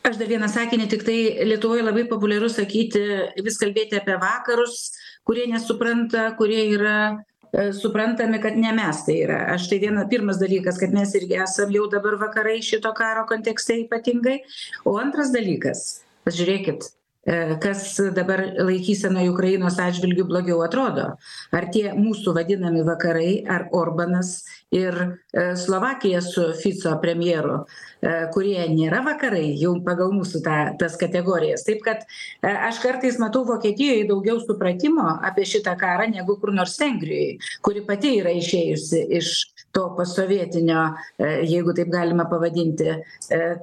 Aš 0.09 0.17
dar 0.17 0.29
vieną 0.31 0.47
sakinį, 0.49 0.87
tik 0.89 1.03
tai 1.05 1.17
Lietuvoje 1.45 1.83
labai 1.83 2.05
populiaru 2.09 2.47
sakyti, 2.49 3.01
vis 3.45 3.59
kalbėti 3.61 3.99
apie 3.99 4.15
vakarus, 4.17 4.93
kurie 5.27 5.45
nesupranta, 5.51 6.31
kurie 6.39 6.63
yra 6.71 7.19
suprantame 7.81 8.41
kad 8.41 8.57
ne 8.57 8.73
mes 8.75 9.01
tai 9.07 9.17
yra. 9.23 9.39
Aš 9.55 9.69
tai 9.71 9.79
viena 9.85 10.05
pirmas 10.09 10.41
dalykas 10.41 10.77
kad 10.81 10.93
mes 10.93 11.15
irgi 11.17 11.39
esam 11.43 11.73
jau 11.73 11.87
dabar 11.91 12.19
vakarai 12.21 12.59
šito 12.65 12.93
karo 12.97 13.25
kontekste 13.29 13.81
ypatingai. 13.85 14.39
O 14.85 14.99
antras 15.01 15.33
dalykas 15.35 16.01
pažiūrėkit 16.27 16.89
E, 16.89 16.98
kas 17.59 17.99
dabar 18.15 18.41
laikysenoj 18.63 19.27
Ukrainos 19.29 19.77
atžvilgių 19.81 20.23
blogiau 20.29 20.61
atrodo. 20.63 21.05
Ar 21.51 21.67
tie 21.73 21.91
mūsų 21.93 22.33
vadinami 22.37 22.81
vakarai, 22.87 23.43
ar 23.43 23.67
Orbanas 23.75 24.45
ir 24.71 24.95
e, 24.95 25.55
Slovakija 25.59 26.21
su 26.21 26.53
Fico 26.57 26.95
premjeru, 27.01 27.65
e, 28.01 28.13
kurie 28.33 28.63
nėra 28.71 29.03
vakarai, 29.05 29.51
jau 29.59 29.75
pagal 29.85 30.13
mūsų 30.15 30.41
ta, 30.45 30.57
tas 30.79 30.97
kategorijas. 31.01 31.65
Taip 31.67 31.83
kad 31.85 32.07
aš 32.41 32.81
kartais 32.83 33.19
matau 33.21 33.43
Vokietijoje 33.45 34.07
daugiau 34.09 34.39
supratimo 34.41 35.05
apie 35.19 35.45
šitą 35.49 35.75
karą 35.79 36.07
negu 36.09 36.39
kur 36.39 36.53
nors 36.55 36.79
Vengrijoje, 36.79 37.37
kuri 37.65 37.83
pati 37.85 38.15
yra 38.21 38.33
išėjusi 38.39 39.05
iš 39.19 39.33
to 39.75 39.85
posovietinio, 39.97 40.81
jeigu 41.19 41.73
taip 41.77 41.91
galima 41.93 42.25
pavadinti, 42.29 42.95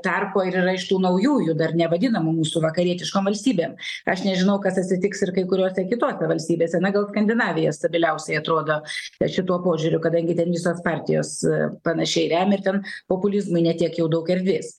tarpo 0.04 0.44
ir 0.46 0.58
yra 0.62 0.76
iš 0.76 0.86
tų 0.90 1.00
naujųjų, 1.04 1.56
dar 1.58 1.74
nevadinamų 1.78 2.34
mūsų 2.40 2.62
vakarietiškom 2.64 3.26
valstybėm. 3.30 3.76
Aš 4.08 4.24
nežinau 4.26 4.58
kas 4.64 4.78
atsitiks 4.82 5.24
ir 5.26 5.34
kai 5.36 5.46
kuriose 5.50 5.86
kitose 5.90 6.30
valstybėse. 6.30 6.80
Na 6.82 6.92
gal 6.94 7.08
skandinavija 7.10 7.74
stabiliausiai 7.74 8.40
atrodo 8.40 8.80
šituo 9.20 9.58
požiūriu 9.64 10.00
kadangi 10.04 10.36
ten 10.38 10.52
visos 10.54 10.82
partijos 10.84 11.38
e, 11.44 11.70
panašiai 11.86 12.30
remia 12.32 12.58
ir 12.58 12.66
ten 12.66 12.82
populizmui 13.10 13.64
ne 13.66 13.74
tiek 13.78 13.96
jau 13.98 14.10
daug 14.12 14.28
erdvės. 14.32 14.76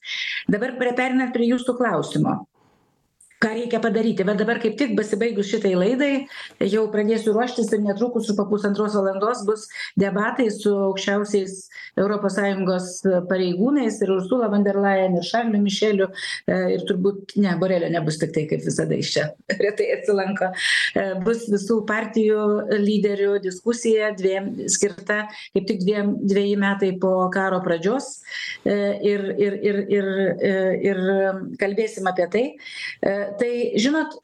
Dabar 0.51 0.77
prie 0.79 0.93
pereinant 0.97 1.33
prie 1.35 1.51
jūsų 1.51 1.77
klausimo 1.79 2.39
ką 3.39 3.51
reikia 3.53 3.79
padaryti. 3.79 4.25
Va 4.25 4.33
dabar 4.37 4.59
kaip 4.61 4.77
tik 4.79 4.95
pasibaigus 4.97 5.49
šitai 5.51 5.73
laidai 5.77 6.11
jau 6.71 6.87
pradėsiu 6.93 7.35
ruoštis 7.35 7.69
ir 7.75 7.83
netrukus 7.85 8.31
po 8.37 8.47
pusantros 8.49 8.95
valandos 8.97 9.43
bus 9.45 9.67
debatai 9.99 10.47
su 10.53 10.73
aukščiausiais 10.87 11.53
europos 12.01 12.37
sąjungos 12.37 12.89
pareigūnais 13.29 13.99
ir 14.01 14.13
ursula 14.15 14.49
von 14.53 14.65
der 14.65 14.79
leyen 14.81 15.19
ir 15.19 15.27
šarliu 15.27 15.61
mišeliu 15.61 16.07
e, 16.09 16.57
ir 16.77 16.85
turbūt 16.89 17.35
ne 17.43 17.53
borelio 17.61 17.91
nebus 17.93 18.17
tiktai 18.21 18.47
kaip 18.49 18.65
visada 18.65 18.97
jis 18.97 19.13
čia 19.13 19.27
retai 19.65 19.91
atsilanko. 19.99 20.49
E, 20.97 21.05
bus 21.25 21.45
visų 21.53 21.83
partijų 21.89 22.47
lyderių 22.81 23.37
diskusija 23.45 24.11
dviem 24.17 24.49
skirta 24.65 25.19
kaip 25.53 25.69
tik 25.69 25.85
dviem 25.85 26.15
dveji 26.25 26.57
metai 26.57 26.91
po 27.01 27.13
karo 27.33 27.61
pradžios. 27.65 28.09
E, 28.65 28.77
ir 29.13 29.29
ir 29.37 29.59
ir 29.61 29.79
ir 29.93 30.11
ir 30.89 31.05
kalbėsim 31.61 32.09
apie 32.09 32.29
tai 32.33 32.45
tai 33.39 33.53
žinot 33.79 34.17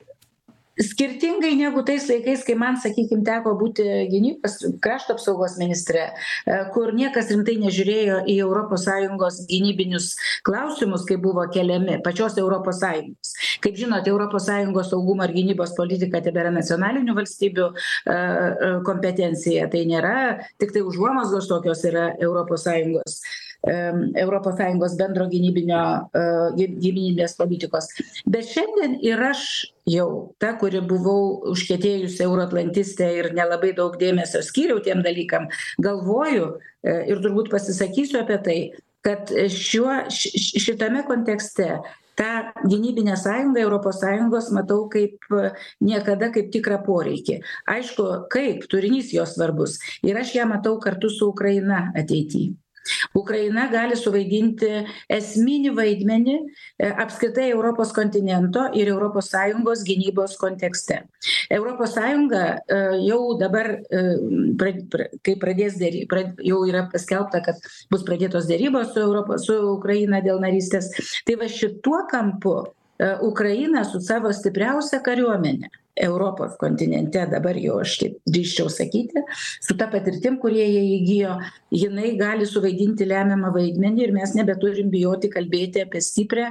skirtingai 0.81 1.53
negu 1.55 1.83
tais 1.85 2.07
laikais 2.09 2.43
kai 2.45 2.55
man 2.57 2.77
sakykim 2.81 3.21
teko 3.25 3.53
būti 3.59 3.83
gynybos 4.09 4.57
krašto 4.81 5.13
apsaugos 5.13 5.57
ministre 5.61 6.07
e, 6.09 6.55
kur 6.73 6.89
niekas 6.97 7.29
rimtai 7.29 7.59
nežiūrėjo 7.61 8.23
į 8.25 8.39
europos 8.41 8.87
sąjungos 8.87 9.43
gynybinius 9.51 10.13
klausimus 10.47 11.05
kai 11.09 11.19
buvo 11.21 11.45
keliami 11.53 11.99
pačios 12.05 12.39
europos 12.41 12.81
sąjungos. 12.81 13.35
Kaip 13.61 13.77
žinot 13.77 14.09
europos 14.09 14.49
sąjungos 14.49 14.89
saugumo 14.89 15.27
ir 15.29 15.35
gynybos 15.37 15.77
politika 15.77 16.23
tebėra 16.25 16.49
nacionalinių 16.55 17.17
valstybių 17.21 17.69
e, 17.69 17.77
e, 18.09 18.73
kompetencija. 18.89 19.69
Tai 19.69 19.85
nėra 19.93 20.17
tiktai 20.57 20.81
užuomazgos 20.81 21.51
tokios 21.53 21.85
yra 21.85 22.09
europos 22.17 22.65
sąjungos 22.65 23.21
europos 23.63 24.57
sąjungos 24.57 24.97
bendro 24.99 25.27
gynybinio 25.31 25.83
gynybinės 26.57 27.37
politikos. 27.39 27.87
Bet 28.27 28.49
šiandien 28.51 28.97
ir 29.05 29.21
aš 29.23 29.43
jau 29.87 30.35
ta 30.39 30.53
kuri 30.59 30.81
buvau 30.83 31.39
užkietėjusi 31.53 32.23
euroatlantistė 32.27 33.09
ir 33.19 33.31
nelabai 33.35 33.73
daug 33.77 33.95
dėmesio 33.99 34.43
skyriau 34.43 34.83
tiem 34.83 35.03
dalykam 35.03 35.49
galvoju 35.83 36.53
e, 36.83 36.95
ir 37.11 37.19
turbūt 37.23 37.51
pasisakysiu 37.51 38.21
apie 38.23 38.39
tai 38.43 38.59
kad 39.03 39.31
šiuo 39.51 40.05
ši 40.11 40.59
šitame 40.63 41.03
kontekste 41.07 41.81
tą 42.19 42.31
gynybinę 42.69 43.17
sąjungą 43.17 43.61
europos 43.61 43.99
sąjungos 43.99 44.51
matau 44.55 44.87
kaip 44.89 45.23
niekada 45.81 46.29
kaip 46.35 46.51
tikrą 46.53 46.81
poreikį. 46.85 47.39
Aišku 47.67 48.09
kaip 48.33 48.67
turinys 48.71 49.11
jos 49.15 49.33
svarbus. 49.35 49.79
Ir 50.05 50.19
aš 50.19 50.35
ją 50.37 50.45
matau 50.51 50.77
kartu 50.83 51.09
su 51.09 51.31
ukraina 51.33 51.87
ateity 51.97 52.51
ukraina 53.17 53.67
gali 53.71 53.97
suvaidinti 53.99 54.71
esminį 55.11 55.73
vaidmenį 55.77 56.35
e, 56.37 56.89
apskritai 57.05 57.49
europos 57.51 57.93
kontinento 57.95 58.65
ir 58.77 58.91
sąjungos 59.33 59.83
gynybos 59.87 60.37
kontekste. 60.41 61.03
Sąjunga 61.93 62.43
e, 62.67 62.81
jau 63.07 63.37
dabar 63.39 63.71
e, 63.77 64.03
kai 65.23 65.35
pradės 65.41 65.79
pra 66.09 66.25
jau 66.43 66.63
yra 66.69 66.87
paskelbta 66.91 67.43
kad 67.45 67.59
bus 67.91 68.05
pradėtos 68.07 68.47
derybos 68.49 68.93
su 68.93 69.03
europos 69.03 69.47
su 69.47 69.57
ukraina 69.73 70.21
dėl 70.25 70.41
narystės. 70.43 70.91
Tai 71.27 71.39
va 71.41 71.51
šituo 71.51 72.05
kampu 72.11 72.57
ukraina 73.21 73.83
su 73.85 73.99
savo 73.99 74.33
stipriausia 74.33 74.99
kariuomene 74.99 75.69
europos 75.95 76.55
kontinente 76.57 77.21
dabar 77.29 77.57
jau 77.61 77.75
aš 77.81 77.97
taip 78.01 78.15
drįsčiau 78.35 78.69
sakyti 78.75 79.21
su 79.61 79.75
ta 79.77 79.87
patirtim 79.91 80.39
kurie 80.41 80.65
jie 80.65 80.83
įgijo 80.97 81.35
jinai 81.83 82.13
gali 82.17 82.47
suvaidinti 82.49 83.05
lemiamą 83.09 83.51
vaidmenį 83.53 84.07
ir 84.07 84.13
mes 84.15 84.33
nebeturim 84.39 84.89
bijoti 84.93 85.29
kalbėti 85.35 85.83
apie 85.85 86.01
stiprią 86.01 86.49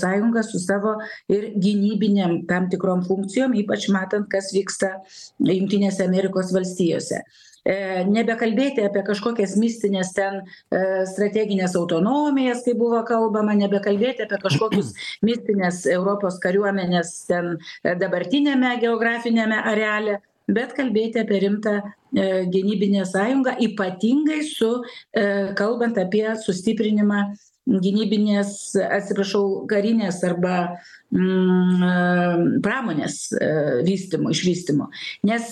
sąjungą 0.00 0.42
su 0.44 0.60
savo 0.60 0.96
ir 1.32 1.52
gynybinėm 1.56 2.42
tam 2.50 2.68
tikrom 2.72 3.04
funkcijom 3.08 3.56
ypač 3.62 3.88
matant 3.88 4.28
kas 4.28 4.52
vyksta 4.56 4.98
jungtinėse 5.40 6.04
amerikos 6.04 6.52
valstijose 6.52 7.24
e 7.64 8.04
nebekalbėti 8.08 8.84
apie 8.86 9.02
kažkokias 9.06 9.56
mistines 9.60 10.12
ten 10.16 10.40
e 10.40 11.04
strategines 11.10 11.76
autonomijas 11.76 12.64
kaip 12.66 12.80
buvo 12.80 13.02
kalbama 13.08 13.54
nebekalbėti 13.58 14.26
apie 14.26 14.40
kažkokius 14.46 14.94
mistines 15.28 15.84
europos 15.86 16.40
kariuomenės 16.42 17.14
ten 17.28 17.56
dabartiniame 17.84 18.76
geografiniame 18.82 19.60
areale 19.74 20.20
bet 20.50 20.74
kalbėti 20.76 21.22
apie 21.22 21.40
rimtą 21.44 21.76
e 21.80 22.26
gynybinę 22.50 23.04
sąjungą 23.06 23.54
ypatingai 23.68 24.42
su 24.44 24.72
e 25.14 25.54
kalbant 25.58 25.98
apie 25.98 26.26
sustiprinimą 26.36 27.22
gynybinės 27.66 28.74
atsiprašau 28.80 29.66
karinės 29.70 30.22
arba 30.26 30.56
mm 31.10 32.60
pramonės 32.62 33.14
e 33.34 33.46
vystymo 33.82 34.30
išvystymo 34.30 34.86
nes 35.26 35.48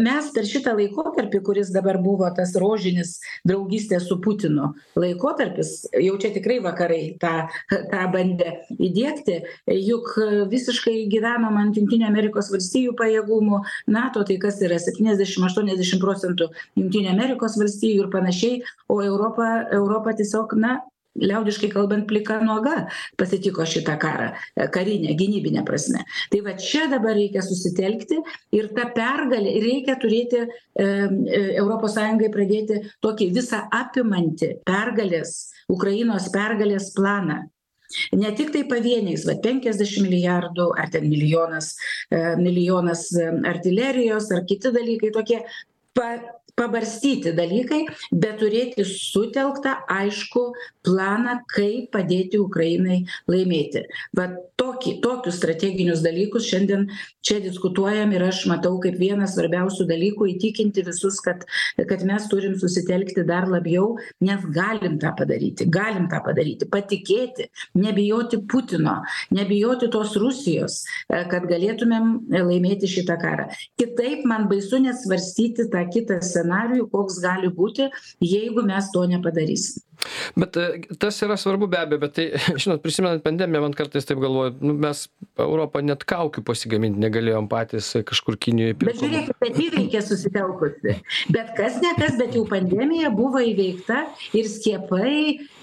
mes 0.00 0.30
per 0.32 0.46
šitą 0.48 0.72
laikotarpį 0.78 1.40
kuris 1.44 1.72
dabar 1.74 1.98
buvo 2.00 2.30
tas 2.36 2.54
rožinis 2.56 3.18
draugystės 3.48 4.06
su 4.08 4.16
putinu 4.24 4.70
laikotarpis 4.96 5.74
jau 6.00 6.16
čia 6.22 6.32
tikrai 6.32 6.58
vakarai 6.64 7.02
tą 7.20 7.34
tą 7.68 8.06
bandė 8.14 8.54
įdiegti 8.72 9.42
juk 9.76 10.14
visiškai 10.52 10.96
gyvenom 11.12 11.60
ant 11.60 11.76
jungtinių 11.76 12.08
amerikos 12.08 12.48
valstijų 12.54 12.96
pajėgumų 12.96 13.60
nato 13.92 14.24
tai 14.24 14.38
kas 14.40 14.62
yra 14.64 14.80
septyniasdešim 14.80 15.44
aštuoniasdešim 15.50 16.00
procentų 16.00 16.48
jungtinių 16.80 17.12
amerikos 17.12 17.60
valstijų 17.60 18.06
ir 18.06 18.10
panašiai 18.16 18.62
o 18.88 19.02
europa 19.04 19.52
europa 19.76 20.16
tiesiog 20.22 20.56
na 20.56 20.78
liaudiškai 21.20 21.70
kalbant 21.72 22.06
plika 22.08 22.38
nuoga 22.44 22.86
pasitiko 23.20 23.66
šitą 23.68 23.98
karą 24.00 24.30
karine 24.74 25.14
gynybine 25.18 25.64
prasme. 25.66 26.04
Tai 26.32 26.40
va 26.46 26.56
čia 26.58 26.88
dabar 26.92 27.16
reikia 27.18 27.44
susitelkti 27.44 28.20
ir 28.56 28.70
ta 28.76 28.88
pergalė 28.96 29.56
reikia 29.64 29.98
turėti 30.02 30.42
e 30.42 30.48
e 30.82 31.40
europos 31.60 31.96
sąjungai 31.96 32.30
pradėti 32.32 32.80
tokį 33.04 33.32
visa 33.36 33.66
apimantį 33.72 34.54
pergalės 34.68 35.52
ukrainos 35.72 36.30
pergalės 36.32 36.92
planą. 36.96 37.42
Ne 38.16 38.30
tiktai 38.32 38.62
pavieniais 38.68 39.26
vat 39.28 39.42
penkiasdešim 39.44 40.06
milijardų 40.06 40.70
ar 40.80 40.88
ten 40.94 41.10
milijonas 41.10 41.74
e 42.08 42.22
milijonas 42.40 43.10
artilerijos 43.48 44.30
ar 44.32 44.46
kiti 44.48 44.72
dalykai 44.72 45.12
tokie 45.12 45.42
pa 45.92 46.16
pabarstyti 46.62 47.34
dalykai 47.36 47.82
bet 48.12 48.38
turėti 48.42 48.86
sutelktą 48.86 49.76
aiškų 49.90 50.44
planą 50.86 51.38
kaip 51.52 51.90
padėti 51.94 52.40
ukrainai 52.42 53.02
laimėti. 53.30 53.84
Va 54.16 54.28
tokį 54.60 54.96
tokius 55.04 55.38
strateginius 55.40 56.02
dalykus 56.04 56.46
šiandien 56.50 56.88
čia 57.24 57.38
diskutuojam 57.42 58.12
ir 58.14 58.24
aš 58.28 58.44
matau 58.50 58.76
kaip 58.82 58.98
vieną 59.00 59.28
svarbiausių 59.30 59.86
dalykų 59.90 60.28
įtikinti 60.34 60.84
visus 60.86 61.20
kad 61.24 61.44
kad 61.76 62.04
mes 62.06 62.26
turim 62.30 62.54
susitelkti 62.58 63.24
dar 63.26 63.48
labiau 63.50 63.96
nes 64.22 64.46
galim 64.54 64.98
tą 65.02 65.14
padaryti 65.18 65.68
galim 65.70 66.08
tą 66.10 66.22
padaryti. 66.26 66.68
Patikėti 66.70 67.48
nebijoti 67.78 68.42
putino 68.50 69.00
nebijoti 69.34 69.90
tos 69.92 70.16
rusijos 70.20 70.82
kad 71.08 71.46
galėtumėm 71.50 72.14
laimėti 72.32 72.90
šitą 72.90 73.18
karą. 73.22 73.48
Kitaip 73.80 74.26
man 74.28 74.48
baisu 74.50 74.82
net 74.82 74.98
svarstyti 75.02 75.68
tą 75.72 75.84
kitą 75.92 76.20
scenarijų 76.22 76.51
koks 76.94 77.20
gali 77.24 77.50
būti 77.60 77.88
jeigu 78.34 78.66
mes 78.72 78.90
to 78.96 79.06
nepadarysim 79.14 79.82
bet 80.38 80.58
tas 81.02 81.20
yra 81.24 81.36
svarbu 81.40 81.68
be 81.72 81.80
abejo 81.82 82.02
bet 82.04 82.16
tai 82.18 82.28
žinot 82.62 82.82
prisimenant 82.84 83.24
pandemiją 83.24 83.64
man 83.66 83.76
kartais 83.76 84.08
taip 84.08 84.22
galvoju 84.22 84.56
nu 84.60 84.76
mes 84.86 85.06
europa 85.40 85.82
net 85.84 86.06
kaukių 86.08 86.44
pasigamint 86.46 86.98
negalėjom 87.02 87.48
patys 87.50 87.92
kažkur 88.08 88.38
kinijoj 88.42 88.76
bet 88.82 89.00
žiūrėkit 89.02 89.42
bet 89.42 89.60
įveikė 89.66 90.02
susitelkusi. 90.06 90.96
Bet 91.34 91.52
kas 91.58 91.78
ne 91.82 91.92
kas 91.98 92.16
bet 92.20 92.36
jau 92.36 92.44
pandemija 92.48 93.10
buvo 93.14 93.40
įveikta 93.42 94.04
ir 94.36 94.48
skiepai 94.50 95.14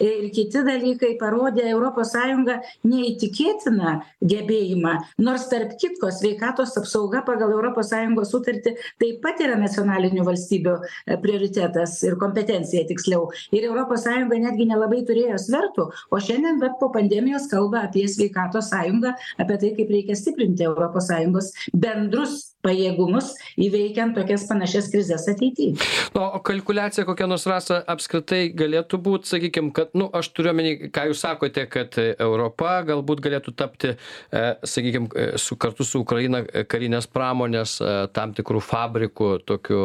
ir 0.04 0.30
kiti 0.36 0.64
dalykai 0.66 1.16
parodė 1.22 1.68
sąjunga 2.10 2.60
neįtikėtiną 2.88 3.94
gebėjimą. 4.32 4.96
Nors 5.22 5.48
tarp 5.52 5.76
kitko 5.82 6.12
sveikatos 6.14 6.76
apsauga 6.80 7.24
pagal 7.28 7.54
sąjungos 7.90 8.32
sutartį 8.34 8.76
taip 9.02 9.22
pat 9.24 9.42
yra 9.44 9.58
nacionalinių 9.60 10.26
valstybių 10.28 10.76
prioritetas 11.24 11.98
ir 12.08 12.18
kompetencija 12.22 12.86
tiksliau. 12.90 13.30
Ir 13.56 13.70
europos 13.70 14.06
sąjunga 14.30 14.40
netgi 14.46 14.66
nelabai 14.70 15.00
turėjo 15.08 15.38
svertų 15.42 15.86
o 16.14 16.20
šiandien 16.22 16.60
vat 16.62 16.76
po 16.80 16.90
pandemijos 16.94 17.48
kalba 17.52 17.86
apie 17.88 18.06
sveikatos 18.08 18.70
sąjungą 18.74 19.14
apie 19.42 19.58
tai 19.64 19.72
kaip 19.78 19.90
reikia 19.96 20.16
stiprinti 20.20 20.64
europos 20.68 21.08
sąjungos 21.10 21.52
bendrus 21.74 22.38
pajėgumus 22.66 23.32
įveikiant 23.60 24.16
tokias 24.18 24.45
panašias 24.49 24.89
krizes 24.91 25.28
ateity. 25.32 25.72
O 26.18 26.41
kalkuliacija 26.43 27.05
kokia 27.07 27.28
nors 27.30 27.45
rasa 27.49 27.80
apskritai 27.89 28.49
galėtų 28.55 28.99
būt 29.05 29.30
sakykim 29.30 29.72
kad 29.76 29.93
nu 29.97 30.10
aš 30.16 30.32
turiu 30.36 30.51
omeny 30.53 30.89
ką 30.93 31.07
jūs 31.10 31.24
sakote 31.24 31.66
kad 31.72 31.95
europa 31.99 32.80
galbūt 32.89 33.24
galėtų 33.24 33.55
tapti 33.60 33.93
e 33.95 34.43
sakykim 34.68 35.07
su 35.39 35.57
kartu 35.60 35.88
su 35.88 36.03
ukraina 36.03 36.43
karinės 36.43 37.07
pramonės 37.12 37.78
tam 38.16 38.36
tikrų 38.38 38.64
fabrikų 38.66 39.32
tokiu 39.47 39.82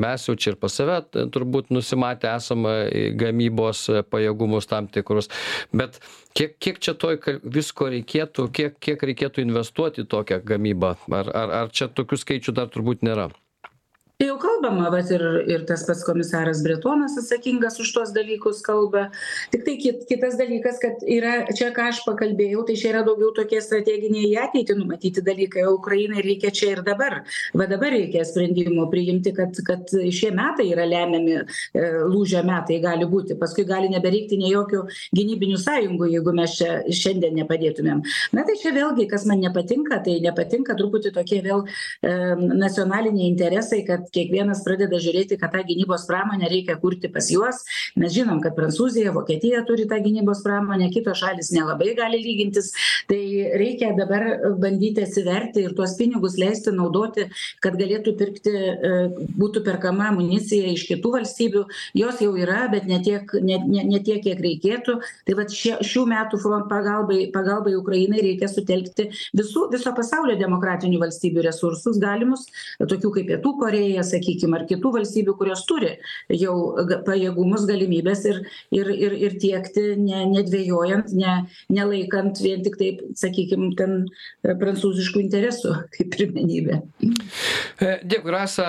mes 0.00 0.28
jau 0.28 0.36
čia 0.36 0.54
ir 0.54 0.60
pas 0.60 0.76
save 0.76 1.00
turbūt 1.32 1.72
nusimatę 1.74 2.30
esam 2.34 2.66
gamybos 3.20 3.86
pajėgumus 4.12 4.68
tam 4.70 4.88
tikrus. 4.92 5.30
Bet 5.72 6.00
kiek 6.34 6.56
kiek 6.58 6.80
čia 6.82 6.94
toj 6.94 7.18
visko 7.44 7.90
reikėtų 7.92 8.48
kiek 8.56 8.78
kiek 8.82 9.04
reikėtų 9.10 9.44
investuot 9.44 10.00
į 10.02 10.06
tokią 10.10 10.40
gamybą? 10.46 10.96
Ar 11.20 11.30
ar 11.42 11.54
ar 11.62 11.72
čia 11.74 11.88
tokių 11.88 12.20
skaičių 12.22 12.56
dar 12.56 12.70
turbūt 12.72 13.06
nėra 13.06 13.30
jau 14.20 14.40
daug 14.40 14.40
kalbama 14.40 14.90
vat 14.90 15.10
ir 15.10 15.22
ir 15.48 15.66
tas 15.66 15.84
pats 15.86 16.04
komisaras 16.04 16.62
bretonas 16.62 17.16
atsakingas 17.18 17.78
už 17.80 17.92
tuos 17.92 18.12
dalykus 18.12 18.62
kalba. 18.62 19.10
Tiktai 19.52 19.76
kit 19.78 20.06
kitas 20.08 20.36
dalykas 20.38 20.78
kad 20.80 21.02
yra 21.06 21.46
čia 21.56 21.70
ką 21.72 21.88
aš 21.88 22.02
pakalbėjau 22.06 22.66
tai 22.66 22.76
čia 22.76 22.90
yra 22.92 23.02
daugiau 23.04 23.32
tokie 23.34 23.60
strateginiai 23.60 24.30
į 24.30 24.36
ateitį 24.44 24.76
numatyti 24.78 25.22
dalykai 25.22 25.64
o 25.66 25.74
ukrainai 25.78 26.22
reikia 26.22 26.50
čia 26.50 26.72
ir 26.76 26.82
dabar. 26.82 27.22
Va 27.54 27.66
dabar 27.66 27.92
reikia 27.92 28.24
sprendimų 28.24 28.88
priimti 28.90 29.32
kad 29.32 29.56
kad 29.66 29.88
šie 29.88 30.30
metai 30.36 30.70
yra 30.72 30.86
lemiami 30.88 31.36
e, 31.40 31.44
lūžio 32.08 32.42
metai 32.46 32.80
gali 32.80 33.08
būti. 33.08 33.38
Paskui 33.40 33.64
gali 33.68 33.90
nebereikti 33.92 34.38
nei 34.40 34.52
jokių 34.54 34.84
gynybinių 35.16 35.60
sąjungų 35.60 36.10
jeigu 36.14 36.36
mes 36.36 36.56
čia 36.58 36.80
šiandien 36.88 37.36
nepadėtumėm. 37.40 38.04
Na 38.36 38.44
tai 38.44 38.56
čia 38.60 38.74
vėlgi 38.76 39.08
kas 39.10 39.26
man 39.28 39.40
nepatinka 39.44 40.00
tai 40.04 40.18
nepatinka 40.24 40.76
truputį 40.78 41.14
tokie 41.16 41.42
vėl 41.44 41.64
e, 41.66 42.14
nacionaliniai 42.36 43.30
interesai 43.30 43.82
kad 43.86 44.09
kiekvienas 44.14 44.62
pradeda 44.66 45.00
žiūrėti 45.02 45.38
kad 45.40 45.54
tą 45.54 45.64
gynybos 45.66 46.06
pramonę 46.08 46.48
reikia 46.50 46.76
kurti 46.80 47.10
pas 47.12 47.30
juos. 47.32 47.62
Mes 48.00 48.12
žinom 48.14 48.40
kad 48.44 48.56
prancūzija 48.58 49.14
vokietija 49.16 49.64
turi 49.68 49.86
tą 49.90 50.00
gynybos 50.04 50.42
pramonę 50.46 50.90
kitos 50.94 51.20
šalys 51.22 51.52
nelabai 51.54 51.94
gali 51.98 52.20
lygintis. 52.22 52.72
Tai 53.10 53.20
reikia 53.60 53.92
dabar 53.98 54.26
bandyti 54.60 55.04
atsiverti 55.04 55.64
ir 55.66 55.74
tuos 55.78 55.96
pinigus 55.98 56.36
leisti 56.40 56.74
naudoti 56.74 57.28
kad 57.64 57.76
galėtų 57.80 58.14
pirkti 58.18 58.52
e, 58.52 58.92
būtų 59.38 59.62
perkama 59.66 60.10
amunicija 60.10 60.70
iš 60.74 60.86
kitų 60.90 61.14
valstybių. 61.18 61.64
Jos 61.98 62.20
jau 62.24 62.32
yra 62.38 62.66
bet 62.72 62.86
ne 62.90 63.00
tiek 63.04 63.34
ne 63.40 63.58
ne 63.66 63.84
ne 63.90 64.00
tiek 64.04 64.22
kiek 64.24 64.40
reikėtų. 64.40 64.98
Tai 65.26 65.38
vat 65.38 65.54
šie 65.54 65.76
šių 65.86 66.06
metų 66.12 66.40
front 66.42 66.68
pagalbai 66.70 67.26
pagalbai 67.34 67.74
ukrainai 67.78 68.22
reikia 68.24 68.48
sutelkti 68.50 69.10
visų 69.36 69.68
viso 69.72 69.92
pasaulio 69.96 70.36
demokratinių 70.40 71.00
valstybių 71.02 71.46
resursus 71.46 71.98
galimus 72.02 72.46
tokių 72.80 73.12
kaip 73.16 73.28
pietų 73.30 73.54
korėja 73.60 73.99
sakykim 74.06 74.54
ar 74.56 74.66
kitų 74.70 74.94
valstybių 74.98 75.36
kurios 75.38 75.64
turi 75.68 75.94
jau 76.32 76.56
pajėgumus 77.06 77.66
galimybes 77.68 78.24
ir 78.30 78.42
ir 78.74 78.90
ir 78.94 79.16
ir 79.28 79.38
tiekti 79.42 79.94
ne 80.00 80.24
nedvejojant 80.30 81.12
ne 81.16 81.36
nelaikant 81.72 82.40
vien 82.42 82.62
tiktai 82.64 82.90
sakykim 83.18 83.70
ten 83.78 83.96
e, 84.44 84.54
prancūziškų 84.60 85.22
interesų 85.24 85.74
kaip 85.96 86.12
pirmenybė. 86.16 86.80
E, 87.80 87.92
dėkui 88.04 88.34
rasa. 88.34 88.68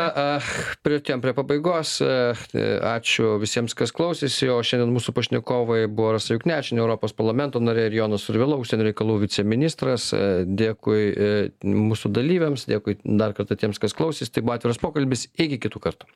Priartėjom 0.86 1.24
prie 1.24 1.34
pabaigos. 1.38 1.98
E, 2.04 2.68
ačiū 2.92 3.36
visiems 3.42 3.76
kas 3.78 3.94
klausėsi. 3.96 4.50
O 4.52 4.60
šiandien 4.66 4.94
mūsų 4.96 5.16
pašnekovai 5.18 5.84
buvo 5.88 6.16
rasa 6.18 6.36
juknevičienė 6.36 6.84
europos 6.84 7.16
parlamento 7.18 7.62
narė 7.64 7.88
ir 7.90 8.00
jonas 8.02 8.26
survila 8.28 8.60
užsienio 8.62 8.90
reikalų 8.90 9.20
viceministras. 9.26 10.10
Dėkui 10.48 11.02
mūsų 11.66 12.12
dalyviams 12.14 12.68
dėkui 12.70 12.98
dar 13.06 13.36
kartą 13.38 13.58
tiems 13.60 13.82
kas 13.82 13.96
klausėsi. 13.98 14.34
Tai 14.34 14.46
buvo 14.46 14.58
atviras 14.58 14.82
pokalbis 15.12 15.28
iki 15.38 15.57
kitų 15.59 15.80
kartų 15.84 16.07